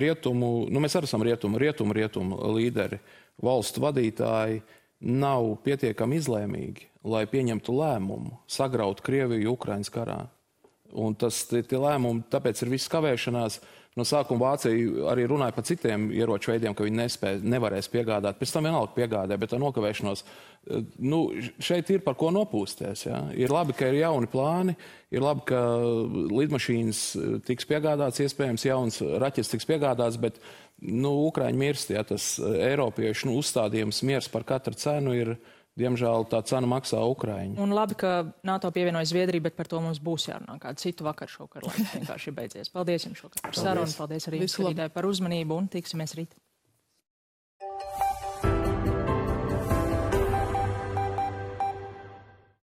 rietumu, 0.00 0.68
nu 0.72 0.82
mēs 0.84 0.98
arī 0.98 1.08
esam 1.08 1.24
rietumu, 1.24 1.60
rietumu, 1.62 1.96
rietumu 1.96 2.42
līderi, 2.58 3.00
valstu 3.42 3.82
vadītāji 3.84 4.62
nav 5.00 5.54
pietiekami 5.64 6.18
izlēmīgi, 6.18 6.88
lai 7.08 7.24
pieņemtu 7.30 7.74
lēmumu 7.74 8.40
sagraut 8.50 9.02
Krieviju 9.04 9.54
Ukraiņas 9.54 9.94
karā. 9.94 10.22
Un 10.96 11.14
tas 11.20 11.42
tie, 11.48 11.60
tie 11.68 11.78
lēmumi, 11.80 12.24
tāpēc 12.32 12.64
ir 12.64 12.72
viss 12.72 12.90
kavēšanās. 12.92 13.60
No 13.98 14.04
sākuma 14.06 14.52
Vācija 14.52 15.08
arī 15.10 15.24
runāja 15.26 15.54
par 15.56 15.64
citiem 15.66 16.06
ieroču 16.14 16.52
veidiem, 16.52 16.74
ka 16.76 16.84
viņi 16.86 17.00
nespēja, 17.00 17.40
nevarēs 17.42 17.90
piegādāt. 17.90 18.38
Pēc 18.38 18.52
tam 18.54 18.68
vienalga 18.68 18.94
piegādāja, 18.94 19.40
bet 19.42 19.50
tā 19.50 19.58
nokavēšanos. 19.58 20.22
Eh, 20.22 20.84
nu, 21.02 21.18
šeit 21.58 21.90
ir 21.90 22.04
par 22.06 22.14
ko 22.20 22.30
nopūsties. 22.34 23.04
Ja? 23.08 23.24
Ir 23.34 23.52
labi, 23.52 23.74
ka 23.76 23.90
ir 23.90 23.98
jauni 23.98 24.30
plāni, 24.30 24.76
ir 25.10 25.24
labi, 25.24 25.44
ka 25.50 25.64
lidmašīnas 26.30 27.02
eh, 27.18 27.34
tiks 27.50 27.68
piegādāts, 27.68 28.22
iespējams, 28.22 28.68
jauns 28.70 29.02
raķets 29.02 29.52
tiks 29.56 29.68
piegādāts, 29.68 30.20
bet 30.22 30.38
nu, 30.80 31.12
Ukraiņi 31.28 31.58
mirst. 31.58 31.92
Ja? 31.94 32.04
Tas 32.06 32.36
eh, 32.38 32.58
Eiropiešu 32.70 33.30
nu, 33.30 33.38
uzstādījums 33.42 34.02
miers 34.06 34.30
par 34.32 34.46
katru 34.48 34.78
cenu 34.78 35.16
ir 35.16 35.38
Diemžēl 35.78 36.24
tā 36.26 36.40
cena 36.42 36.66
maksā 36.66 36.98
Ukraiņu. 37.06 37.54
Un 37.62 37.70
labi, 37.70 37.94
ka 37.98 38.32
NATO 38.46 38.70
pievienoja 38.74 39.06
Zviedriju, 39.12 39.44
bet 39.44 39.54
par 39.54 39.68
to 39.70 39.78
mums 39.78 40.00
būs 40.02 40.26
jārunā 40.26 40.56
kādu 40.58 40.82
citu 40.82 41.06
vakaru 41.06 41.30
šokar, 41.30 41.68
lai 41.68 41.84
vienkārši 41.92 42.34
beidzies. 42.34 42.72
Paldies 42.74 43.06
jums 43.06 43.22
šokar 43.22 43.44
par 43.46 43.54
sarunu, 43.54 43.94
paldies 43.94 44.26
arī 44.26 44.42
jums 44.42 44.82
par 44.96 45.06
uzmanību 45.06 45.60
un 45.62 45.70
tiksimies 45.70 46.16
rīt. 46.18 46.34